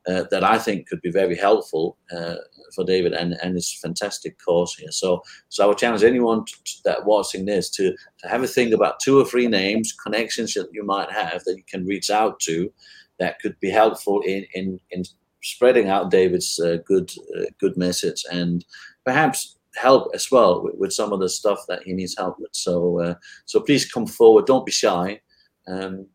Uh, 0.07 0.23
that 0.31 0.41
I 0.41 0.57
think 0.57 0.87
could 0.87 1.01
be 1.01 1.11
very 1.11 1.35
helpful 1.35 1.97
uh, 2.15 2.35
for 2.75 2.83
David 2.83 3.13
and, 3.13 3.33
and 3.41 3.55
his 3.55 3.73
fantastic 3.73 4.37
course 4.43 4.75
here. 4.75 4.91
So, 4.91 5.23
so 5.49 5.63
I 5.63 5.67
would 5.67 5.77
challenge 5.77 6.03
anyone 6.03 6.45
that 6.85 7.05
watching 7.05 7.45
this 7.45 7.69
to, 7.71 7.91
to 7.91 8.27
have 8.27 8.43
a 8.43 8.47
think 8.47 8.73
about 8.73 8.99
two 8.99 9.19
or 9.19 9.25
three 9.25 9.47
names, 9.47 9.93
connections 9.93 10.53
that 10.53 10.69
you 10.73 10.83
might 10.83 11.11
have 11.11 11.43
that 11.43 11.57
you 11.57 11.63
can 11.67 11.85
reach 11.85 12.09
out 12.09 12.39
to 12.41 12.71
that 13.19 13.39
could 13.39 13.59
be 13.59 13.69
helpful 13.69 14.21
in, 14.21 14.45
in, 14.53 14.79
in 14.91 15.03
spreading 15.41 15.89
out 15.89 16.11
David's 16.11 16.59
uh, 16.59 16.77
good 16.85 17.11
uh, 17.37 17.45
good 17.59 17.77
message 17.77 18.23
and 18.31 18.65
perhaps 19.05 19.57
help 19.75 20.09
as 20.13 20.29
well 20.31 20.63
with, 20.63 20.75
with, 20.75 20.93
some 20.93 21.13
of 21.13 21.19
the 21.19 21.29
stuff 21.29 21.59
that 21.67 21.83
he 21.83 21.93
needs 21.93 22.17
help 22.17 22.39
with. 22.39 22.49
So, 22.51 22.99
uh, 22.99 23.13
so 23.45 23.59
please 23.59 23.89
come 23.91 24.07
forward. 24.07 24.45
Don't 24.45 24.65
be 24.65 24.71
shy. 24.71 25.21
Um, 25.67 26.07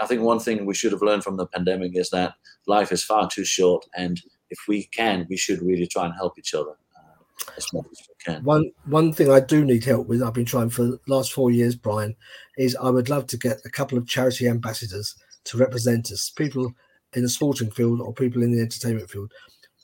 I 0.00 0.06
think 0.06 0.22
one 0.22 0.40
thing 0.40 0.64
we 0.64 0.74
should 0.74 0.92
have 0.92 1.02
learned 1.02 1.22
from 1.22 1.36
the 1.36 1.46
pandemic 1.46 1.96
is 1.96 2.10
that 2.10 2.34
life 2.66 2.90
is 2.90 3.04
far 3.04 3.28
too 3.28 3.44
short, 3.44 3.84
and 3.96 4.20
if 4.50 4.58
we 4.68 4.84
can, 4.84 5.26
we 5.28 5.36
should 5.36 5.62
really 5.62 5.86
try 5.86 6.06
and 6.06 6.14
help 6.14 6.38
each 6.38 6.54
other 6.54 6.70
uh, 6.96 7.52
as 7.56 7.72
much 7.72 7.86
as 7.90 8.08
we 8.08 8.14
can. 8.24 8.44
One 8.44 8.70
one 8.86 9.12
thing 9.12 9.30
I 9.30 9.40
do 9.40 9.64
need 9.64 9.84
help 9.84 10.06
with, 10.06 10.22
I've 10.22 10.34
been 10.34 10.44
trying 10.44 10.70
for 10.70 10.84
the 10.84 11.00
last 11.06 11.32
four 11.32 11.50
years, 11.50 11.74
Brian, 11.74 12.16
is 12.56 12.76
I 12.76 12.90
would 12.90 13.08
love 13.08 13.26
to 13.28 13.36
get 13.36 13.60
a 13.64 13.70
couple 13.70 13.98
of 13.98 14.06
charity 14.06 14.48
ambassadors 14.48 15.14
to 15.44 15.58
represent 15.58 16.10
us, 16.10 16.30
people 16.30 16.72
in 17.14 17.22
the 17.22 17.28
sporting 17.28 17.70
field 17.70 18.00
or 18.00 18.12
people 18.12 18.42
in 18.42 18.52
the 18.52 18.60
entertainment 18.60 19.10
field 19.10 19.32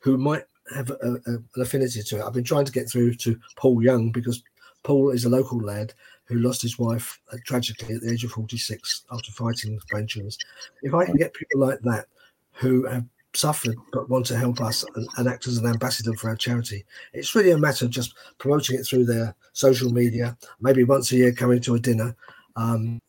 who 0.03 0.18
might 0.18 0.44
have 0.74 0.90
a, 0.90 1.20
a, 1.27 1.31
an 1.31 1.48
affinity 1.59 2.03
to 2.03 2.18
it. 2.18 2.22
I've 2.22 2.33
been 2.33 2.44
trying 2.44 2.66
to 2.66 2.72
get 2.72 2.90
through 2.90 3.14
to 3.14 3.38
Paul 3.57 3.83
Young 3.83 4.11
because 4.11 4.42
Paul 4.83 5.11
is 5.11 5.24
a 5.24 5.31
local 5.31 5.59
lad 5.59 5.94
who 6.27 6.38
lost 6.38 6.62
his 6.62 6.79
wife 6.79 7.18
uh, 7.33 7.37
tragically 7.44 7.94
at 7.94 8.03
the 8.03 8.12
age 8.12 8.24
of 8.24 8.31
46 8.31 9.05
after 9.11 9.33
fighting 9.33 9.79
brain 9.90 10.07
tumors. 10.07 10.38
If 10.83 10.94
I 10.94 11.05
can 11.05 11.16
get 11.16 11.35
people 11.35 11.61
like 11.61 11.81
that 11.81 12.07
who 12.53 12.87
have 12.87 13.05
suffered 13.37 13.77
but 13.92 14.09
want 14.09 14.27
to 14.27 14.37
help 14.37 14.61
us 14.61 14.85
and, 14.94 15.09
and, 15.16 15.29
act 15.29 15.47
as 15.47 15.59
an 15.59 15.66
ambassador 15.66 16.14
for 16.14 16.29
our 16.31 16.37
charity, 16.37 16.85
it's 17.12 17.35
really 17.35 17.51
a 17.51 17.59
matter 17.59 17.85
of 17.85 17.90
just 17.90 18.14
promoting 18.38 18.79
it 18.79 18.85
through 18.85 19.05
their 19.05 19.35
social 19.53 19.92
media, 19.92 20.37
maybe 20.61 20.85
once 20.85 21.11
a 21.12 21.16
year 21.16 21.33
coming 21.33 21.61
to 21.61 21.75
a 21.75 21.81
dinner. 21.81 22.14
Um, 22.57 23.01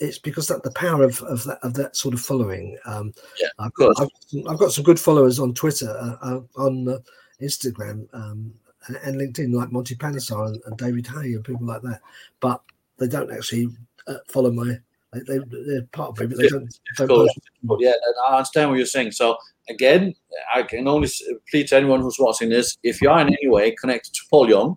it's 0.00 0.18
because 0.18 0.48
that 0.48 0.62
the 0.62 0.72
power 0.72 1.04
of, 1.04 1.20
of 1.22 1.44
that 1.44 1.58
of 1.62 1.74
that 1.74 1.96
sort 1.96 2.14
of 2.14 2.20
following. 2.20 2.76
Um, 2.84 3.12
yeah, 3.40 3.48
of 3.58 3.72
course. 3.74 3.98
I've, 4.00 4.08
I've, 4.48 4.58
got 4.58 4.72
some 4.72 4.84
good 4.84 4.98
followers 4.98 5.38
on 5.38 5.54
Twitter, 5.54 5.88
uh, 5.88 6.16
uh, 6.26 6.40
on 6.56 6.88
uh, 6.88 6.98
Instagram, 7.40 8.06
um, 8.12 8.52
and, 8.86 8.96
and, 8.96 9.20
LinkedIn, 9.20 9.54
like 9.54 9.72
Monty 9.72 9.94
Panesar 9.94 10.48
and, 10.48 10.60
and, 10.66 10.76
David 10.76 11.06
Haye 11.06 11.34
and 11.34 11.44
people 11.44 11.66
like 11.66 11.82
that. 11.82 12.00
But 12.40 12.60
they 12.98 13.06
don't 13.06 13.32
actually 13.32 13.68
uh, 14.06 14.18
follow 14.28 14.50
my. 14.50 14.78
They, 15.14 15.38
they, 15.38 15.76
are 15.76 15.88
part 15.92 16.10
of 16.10 16.20
it, 16.20 16.30
but 16.30 16.38
they 16.38 16.48
don't. 16.48 16.72
don't 16.96 17.80
yeah, 17.80 17.92
I 18.26 18.36
understand 18.36 18.70
what 18.70 18.76
you're 18.76 18.86
saying. 18.86 19.12
So 19.12 19.36
again, 19.68 20.14
I 20.54 20.62
can 20.62 20.86
only 20.88 21.08
plead 21.50 21.68
to 21.68 21.76
anyone 21.76 22.00
who's 22.00 22.18
watching 22.18 22.48
this: 22.48 22.76
if 22.82 23.00
you 23.00 23.10
are 23.10 23.20
in 23.20 23.28
any 23.28 23.48
way 23.48 23.72
connected 23.72 24.12
to 24.14 24.20
Paul 24.30 24.48
Young, 24.48 24.76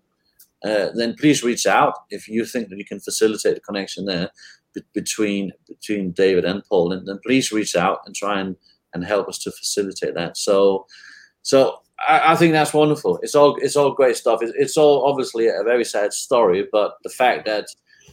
uh, 0.64 0.90
then 0.96 1.16
please 1.16 1.44
reach 1.44 1.66
out 1.66 1.94
if 2.10 2.28
you 2.28 2.46
think 2.46 2.70
that 2.70 2.78
you 2.78 2.86
can 2.86 3.00
facilitate 3.00 3.58
a 3.58 3.62
connection 3.62 4.06
there 4.06 4.30
between 4.94 5.52
between 5.68 6.12
David 6.12 6.46
and 6.46 6.64
Paul, 6.70 6.92
and 6.92 7.08
then 7.08 7.20
please 7.26 7.52
reach 7.52 7.76
out 7.76 8.00
and 8.06 8.16
try 8.16 8.40
and 8.40 8.56
and 8.94 9.04
help 9.04 9.28
us 9.28 9.38
to 9.40 9.52
facilitate 9.52 10.16
that. 10.16 10.38
So, 10.38 10.86
so 11.42 11.80
I, 12.08 12.34
I 12.34 12.36
think 12.36 12.54
that's 12.54 12.74
wonderful. 12.74 13.20
It's 13.22 13.36
all 13.36 13.56
it's 13.58 13.76
all 13.76 13.92
great 13.94 14.18
stuff. 14.18 14.42
It's, 14.42 14.54
it's 14.56 14.78
all 14.78 15.06
obviously 15.06 15.48
a 15.48 15.64
very 15.64 15.86
sad 15.86 16.14
story, 16.14 16.68
but 16.72 16.96
the 17.04 17.10
fact 17.10 17.46
that 17.46 17.68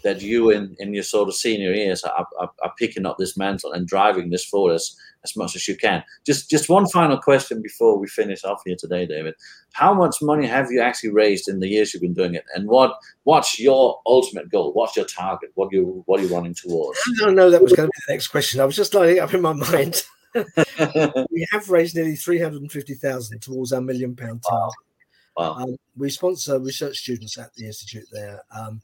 that 0.05 0.21
you 0.21 0.51
in, 0.51 0.77
in 0.79 0.95
your 0.95 1.03
sort 1.03 1.29
of 1.29 1.35
senior 1.35 1.73
years 1.73 2.05
are, 2.05 2.27
are, 2.39 2.51
are 2.63 2.75
picking 2.79 3.07
up 3.07 3.19
this 3.19 3.37
mantle 3.37 3.73
and 3.73 3.89
driving 3.89 4.31
this 4.31 4.45
forward 4.45 4.75
as, 4.75 4.95
as 5.25 5.35
much 5.35 5.57
as 5.57 5.67
you 5.67 5.77
can. 5.77 6.05
Just 6.25 6.49
just 6.49 6.69
one 6.69 6.87
final 6.87 7.19
question 7.19 7.63
before 7.63 7.99
we 7.99 8.07
finish 8.07 8.45
off 8.45 8.63
here 8.65 8.77
today, 8.79 9.07
David. 9.07 9.35
How 9.73 9.93
much 9.93 10.17
money 10.23 10.47
have 10.47 10.71
you 10.71 10.81
actually 10.81 11.11
raised 11.11 11.49
in 11.49 11.59
the 11.59 11.69
years 11.69 11.93
you've 11.93 12.03
been 12.03 12.15
doing 12.15 12.35
it, 12.35 12.45
and 12.55 12.69
what 12.69 12.95
what's 13.25 13.59
your 13.59 14.01
ultimate 14.07 14.51
goal? 14.51 14.73
What's 14.75 14.95
your 14.95 15.07
target? 15.07 15.51
What 15.55 15.73
you 15.73 16.05
what 16.07 16.21
are 16.21 16.25
you 16.25 16.35
running 16.35 16.55
towards? 16.55 17.01
I 17.07 17.25
don't 17.25 17.35
know 17.35 17.51
that 17.51 17.63
was 17.63 17.73
going 17.73 17.89
to 17.89 17.93
be 17.93 18.03
the 18.07 18.13
next 18.13 18.29
question. 18.29 18.61
I 18.61 18.65
was 18.67 18.77
just 18.77 18.95
lining 18.95 19.19
up 19.19 19.35
in 19.35 19.41
my 19.41 19.55
mind. 19.55 20.03
we 20.35 21.47
have 21.53 21.71
raised 21.71 21.97
nearly 21.97 22.17
three 22.17 22.39
hundred 22.39 22.61
and 22.61 22.71
fifty 22.71 22.95
thousand 22.95 23.41
towards 23.41 23.73
our 23.73 23.81
million 23.81 24.15
pound 24.15 24.43
target. 24.49 24.75
Wow. 25.37 25.55
Um, 25.55 25.77
we 25.97 26.11
sponsor 26.11 26.61
research 26.61 26.99
students 26.99 27.39
at 27.39 27.53
the 27.55 27.67
institute 27.67 28.07
there. 28.13 28.43
Um, 28.57 28.83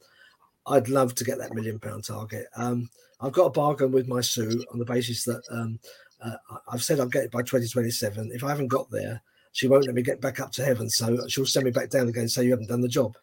I'd 0.67 0.89
love 0.89 1.15
to 1.17 1.25
get 1.25 1.39
that 1.39 1.55
million 1.55 1.79
pound 1.79 2.05
target. 2.05 2.47
Um, 2.57 2.91
I've 3.21 3.33
got 3.33 3.47
a 3.47 3.51
bargain 3.51 3.93
with 3.93 4.09
my 4.09 4.21
Sue 4.21 4.65
on 4.73 4.79
the 4.79 4.85
basis 4.85 5.25
that 5.25 5.43
um, 5.51 5.79
uh, 6.23 6.37
I've 6.69 6.83
said 6.83 7.01
I'll 7.01 7.09
get 7.09 7.25
it 7.25 7.31
by 7.31 7.43
2027. 7.43 8.31
If 8.33 8.45
I 8.45 8.49
haven't 8.49 8.69
got 8.69 8.91
there, 8.91 9.23
she 9.53 9.69
won't 9.69 9.87
let 9.87 9.95
me 9.95 10.03
get 10.03 10.21
back 10.21 10.41
up 10.41 10.53
to 10.53 10.65
heaven. 10.65 10.89
So 10.89 11.27
she'll 11.29 11.47
send 11.47 11.65
me 11.65 11.71
back 11.71 11.91
down 11.91 12.09
again 12.09 12.23
and 12.23 12.31
say 12.31 12.45
you 12.45 12.51
haven't 12.51 12.69
done 12.69 12.81
the 12.81 12.89
job. 12.89 13.17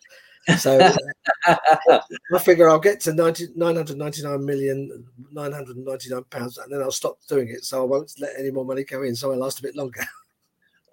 So 0.60 0.80
I 1.46 2.40
figure 2.40 2.70
I'll 2.70 2.80
get 2.80 3.02
to 3.02 3.14
90, 3.14 3.50
999 3.56 4.46
million, 4.46 5.06
999 5.32 6.24
pounds, 6.30 6.58
and 6.58 6.72
then 6.72 6.82
I'll 6.82 6.92
stop 6.92 7.18
doing 7.28 7.50
it. 7.50 7.66
So 7.66 7.82
I 7.82 7.86
won't 7.86 8.12
let 8.20 8.34
any 8.38 8.52
more 8.52 8.66
money 8.66 8.84
go 8.84 9.04
in. 9.04 9.16
So 9.16 9.32
I 9.32 9.36
last 9.36 9.60
a 9.60 9.64
bit 9.64 9.76
longer. 9.76 10.04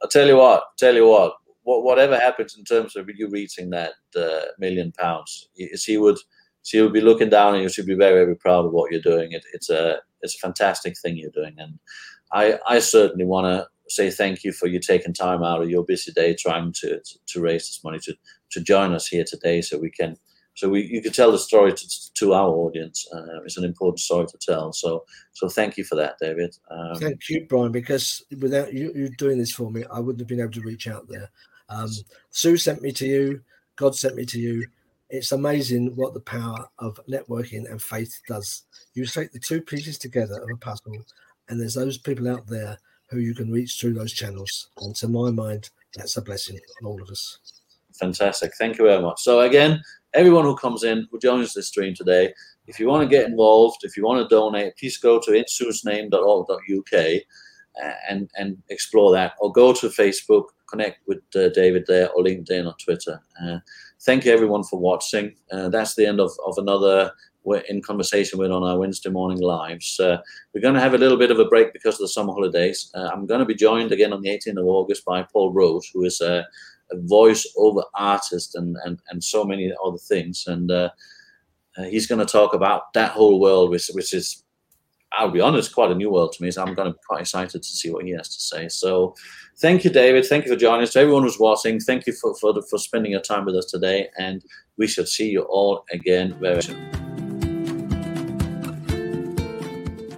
I'll 0.02 0.08
tell 0.08 0.26
you 0.26 0.36
what, 0.36 0.76
tell 0.76 0.94
you 0.94 1.06
what, 1.06 1.36
whatever 1.64 2.18
happens 2.18 2.56
in 2.56 2.64
terms 2.64 2.94
of 2.94 3.08
you 3.14 3.28
reaching 3.28 3.70
that 3.70 3.92
uh, 4.16 4.46
million 4.58 4.92
pounds, 4.92 5.48
she 5.76 5.96
would 5.96 6.18
she 6.62 6.80
would 6.80 6.92
be 6.92 7.00
looking 7.00 7.28
down 7.28 7.54
and 7.54 7.62
you 7.62 7.68
should 7.68 7.86
be 7.86 7.94
very 7.94 8.24
very 8.24 8.36
proud 8.36 8.66
of 8.66 8.72
what 8.72 8.90
you're 8.90 9.00
doing. 9.00 9.32
It, 9.32 9.44
it's 9.52 9.70
a 9.70 10.00
it's 10.22 10.34
a 10.34 10.38
fantastic 10.38 10.98
thing 10.98 11.16
you're 11.16 11.30
doing, 11.30 11.54
and 11.58 11.78
I 12.32 12.58
I 12.66 12.78
certainly 12.78 13.24
want 13.24 13.46
to 13.46 13.68
say 13.88 14.10
thank 14.10 14.44
you 14.44 14.52
for 14.52 14.66
you 14.66 14.80
taking 14.80 15.12
time 15.12 15.42
out 15.42 15.62
of 15.62 15.70
your 15.70 15.84
busy 15.84 16.12
day 16.12 16.34
trying 16.34 16.72
to 16.80 17.00
to, 17.26 17.40
raise 17.40 17.66
this 17.66 17.80
money 17.84 17.98
to 18.00 18.14
to 18.52 18.60
join 18.60 18.92
us 18.92 19.08
here 19.08 19.24
today, 19.26 19.60
so 19.60 19.78
we 19.78 19.90
can 19.90 20.16
so 20.54 20.68
we 20.68 20.82
you 20.82 21.02
could 21.02 21.14
tell 21.14 21.32
the 21.32 21.38
story 21.38 21.72
to, 21.72 22.12
to 22.14 22.32
our 22.32 22.48
audience. 22.48 23.06
Uh, 23.12 23.42
it's 23.44 23.58
an 23.58 23.64
important 23.64 24.00
story 24.00 24.26
to 24.26 24.38
tell. 24.38 24.72
So 24.72 25.04
so 25.32 25.48
thank 25.48 25.76
you 25.76 25.84
for 25.84 25.96
that, 25.96 26.16
David. 26.20 26.56
Um, 26.70 26.96
thank 26.96 27.28
you, 27.28 27.46
Brian. 27.48 27.72
Because 27.72 28.24
without 28.40 28.72
you, 28.72 28.92
you 28.94 29.10
doing 29.10 29.38
this 29.38 29.52
for 29.52 29.70
me, 29.70 29.84
I 29.92 30.00
wouldn't 30.00 30.20
have 30.20 30.28
been 30.28 30.40
able 30.40 30.52
to 30.52 30.62
reach 30.62 30.88
out 30.88 31.08
there. 31.08 31.30
Um, 31.68 31.90
Sue 32.30 32.56
sent 32.56 32.82
me 32.82 32.92
to 32.92 33.06
you. 33.06 33.40
God 33.76 33.94
sent 33.94 34.16
me 34.16 34.24
to 34.26 34.38
you. 34.38 34.66
It's 35.10 35.32
amazing 35.32 35.94
what 35.96 36.14
the 36.14 36.20
power 36.20 36.68
of 36.78 37.00
networking 37.08 37.70
and 37.70 37.80
faith 37.80 38.20
does. 38.26 38.64
You 38.94 39.04
take 39.06 39.32
the 39.32 39.38
two 39.38 39.60
pieces 39.60 39.98
together 39.98 40.42
of 40.42 40.48
a 40.52 40.56
puzzle, 40.56 41.04
and 41.48 41.60
there's 41.60 41.74
those 41.74 41.98
people 41.98 42.28
out 42.28 42.46
there 42.46 42.78
who 43.10 43.18
you 43.18 43.34
can 43.34 43.52
reach 43.52 43.78
through 43.78 43.94
those 43.94 44.12
channels. 44.12 44.68
And 44.78 44.96
to 44.96 45.08
my 45.08 45.30
mind, 45.30 45.70
that's 45.94 46.16
a 46.16 46.22
blessing 46.22 46.58
on 46.82 46.88
all 46.88 47.02
of 47.02 47.08
us. 47.10 47.38
Fantastic. 47.94 48.52
Thank 48.58 48.78
you 48.78 48.86
very 48.86 49.00
much. 49.00 49.22
So, 49.22 49.40
again, 49.42 49.80
everyone 50.14 50.44
who 50.44 50.56
comes 50.56 50.82
in, 50.82 51.06
who 51.10 51.18
joins 51.18 51.54
this 51.54 51.68
stream 51.68 51.94
today, 51.94 52.32
if 52.66 52.80
you 52.80 52.88
want 52.88 53.02
to 53.02 53.08
get 53.08 53.26
involved, 53.26 53.84
if 53.84 53.96
you 53.96 54.04
want 54.04 54.22
to 54.22 54.34
donate, 54.34 54.76
please 54.76 54.96
go 54.96 55.20
to 55.20 55.30
insuesname.org.uk 55.30 57.22
and, 58.08 58.30
and 58.36 58.62
explore 58.68 59.12
that, 59.12 59.34
or 59.38 59.52
go 59.52 59.72
to 59.72 59.88
Facebook, 59.88 60.46
connect 60.74 61.06
with 61.06 61.22
uh, 61.36 61.48
David 61.50 61.84
there, 61.86 62.10
or 62.10 62.24
LinkedIn 62.24 62.66
or 62.66 62.74
Twitter. 62.82 63.20
Uh, 63.42 63.58
thank 64.02 64.24
you 64.24 64.32
everyone 64.32 64.64
for 64.64 64.78
watching. 64.78 65.34
Uh, 65.52 65.68
that's 65.68 65.94
the 65.94 66.06
end 66.06 66.20
of, 66.20 66.30
of 66.46 66.58
another 66.58 67.12
we're 67.44 67.58
in 67.68 67.82
conversation 67.82 68.38
with 68.38 68.50
on 68.50 68.62
our 68.62 68.78
Wednesday 68.78 69.10
morning 69.10 69.40
lives. 69.40 70.00
Uh, 70.00 70.16
we're 70.52 70.62
going 70.62 70.74
to 70.74 70.80
have 70.80 70.94
a 70.94 70.98
little 70.98 71.18
bit 71.18 71.30
of 71.30 71.38
a 71.38 71.44
break 71.44 71.72
because 71.74 71.96
of 71.96 72.00
the 72.00 72.08
summer 72.08 72.32
holidays. 72.32 72.90
Uh, 72.94 73.10
I'm 73.12 73.26
going 73.26 73.40
to 73.40 73.46
be 73.46 73.54
joined 73.54 73.92
again 73.92 74.14
on 74.14 74.22
the 74.22 74.30
18th 74.30 74.60
of 74.60 74.66
August 74.66 75.04
by 75.04 75.22
Paul 75.22 75.52
Rose, 75.52 75.90
who 75.92 76.04
is 76.04 76.22
a, 76.22 76.46
a 76.90 77.00
voice-over 77.02 77.82
artist 77.94 78.54
and, 78.54 78.76
and, 78.84 78.98
and 79.10 79.22
so 79.22 79.44
many 79.44 79.70
other 79.84 79.98
things. 79.98 80.44
And 80.46 80.70
uh, 80.70 80.88
uh 81.76 81.84
he's 81.84 82.06
going 82.06 82.24
to 82.24 82.32
talk 82.32 82.54
about 82.54 82.94
that 82.94 83.10
whole 83.10 83.38
world, 83.38 83.68
which, 83.70 83.90
which 83.92 84.14
is 84.14 84.43
I'll 85.16 85.30
be 85.30 85.40
honest, 85.40 85.74
quite 85.74 85.90
a 85.90 85.94
new 85.94 86.10
world 86.10 86.32
to 86.32 86.42
me. 86.42 86.50
So 86.50 86.62
I'm 86.62 86.74
going 86.74 86.88
to 86.88 86.94
be 86.94 87.00
quite 87.06 87.20
excited 87.20 87.62
to 87.62 87.68
see 87.68 87.90
what 87.90 88.04
he 88.04 88.10
has 88.12 88.28
to 88.28 88.40
say. 88.40 88.68
So 88.68 89.14
thank 89.58 89.84
you, 89.84 89.90
David. 89.90 90.26
Thank 90.26 90.44
you 90.44 90.52
for 90.52 90.58
joining 90.58 90.82
us. 90.82 90.92
To 90.94 91.00
everyone 91.00 91.22
who's 91.22 91.38
watching, 91.38 91.78
thank 91.78 92.06
you 92.06 92.12
for, 92.12 92.34
for, 92.36 92.54
for 92.68 92.78
spending 92.78 93.12
your 93.12 93.20
time 93.20 93.44
with 93.44 93.54
us 93.54 93.66
today. 93.66 94.08
And 94.18 94.44
we 94.76 94.86
shall 94.86 95.06
see 95.06 95.30
you 95.30 95.42
all 95.42 95.84
again 95.92 96.34
very 96.40 96.62
soon. 96.62 96.90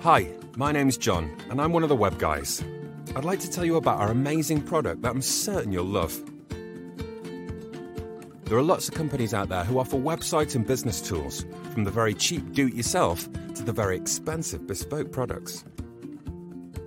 Hi, 0.03 0.29
my 0.57 0.73
name's 0.73 0.97
John, 0.97 1.37
and 1.51 1.61
I'm 1.61 1.73
one 1.73 1.83
of 1.83 1.89
the 1.89 1.97
web 1.97 2.19
guys. 2.19 2.63
I'd 3.15 3.25
like 3.25 3.41
to 3.41 3.51
tell 3.51 3.65
you 3.65 3.77
about 3.77 3.99
our 3.99 4.11
amazing 4.11 4.63
product 4.63 5.03
that 5.03 5.11
I'm 5.11 5.21
certain 5.21 5.73
you'll 5.73 5.85
love. 5.85 6.23
There 8.47 8.57
are 8.57 8.63
lots 8.63 8.87
of 8.89 8.95
companies 8.95 9.35
out 9.35 9.49
there 9.49 9.65
who 9.65 9.81
offer 9.81 9.97
website 9.97 10.55
and 10.55 10.65
business 10.65 11.01
tools, 11.01 11.45
from 11.73 11.83
the 11.83 11.91
very 11.91 12.15
cheap 12.15 12.53
do 12.53 12.69
it 12.69 12.75
yourself 12.75 13.29
to 13.55 13.65
the 13.65 13.73
very 13.73 13.97
expensive 13.97 14.69
bespoke 14.69 15.11
products. 15.11 15.65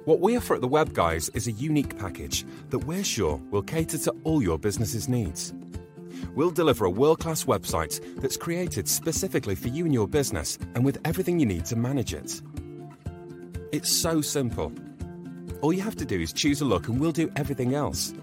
What 0.05 0.21
we 0.21 0.37
offer 0.37 0.55
at 0.55 0.61
the 0.61 0.69
Web 0.69 0.93
Guys 0.93 1.27
is 1.33 1.47
a 1.47 1.51
unique 1.51 1.99
package 1.99 2.45
that 2.69 2.79
we're 2.79 3.03
sure 3.03 3.41
will 3.51 3.61
cater 3.61 3.97
to 3.97 4.15
all 4.23 4.41
your 4.41 4.57
business's 4.57 5.09
needs. 5.09 5.53
We'll 6.33 6.49
deliver 6.49 6.85
a 6.85 6.89
world 6.89 7.19
class 7.19 7.43
website 7.43 7.99
that's 8.21 8.37
created 8.37 8.87
specifically 8.87 9.55
for 9.55 9.67
you 9.67 9.83
and 9.83 9.93
your 9.93 10.07
business 10.07 10.57
and 10.75 10.85
with 10.85 11.01
everything 11.03 11.41
you 11.41 11.45
need 11.45 11.65
to 11.65 11.75
manage 11.75 12.13
it. 12.13 12.41
It's 13.73 13.89
so 13.89 14.21
simple. 14.21 14.71
All 15.61 15.73
you 15.73 15.81
have 15.81 15.97
to 15.97 16.05
do 16.05 16.21
is 16.21 16.31
choose 16.31 16.61
a 16.61 16.65
look 16.65 16.87
and 16.87 17.01
we'll 17.01 17.11
do 17.11 17.29
everything 17.35 17.75
else. 17.75 18.13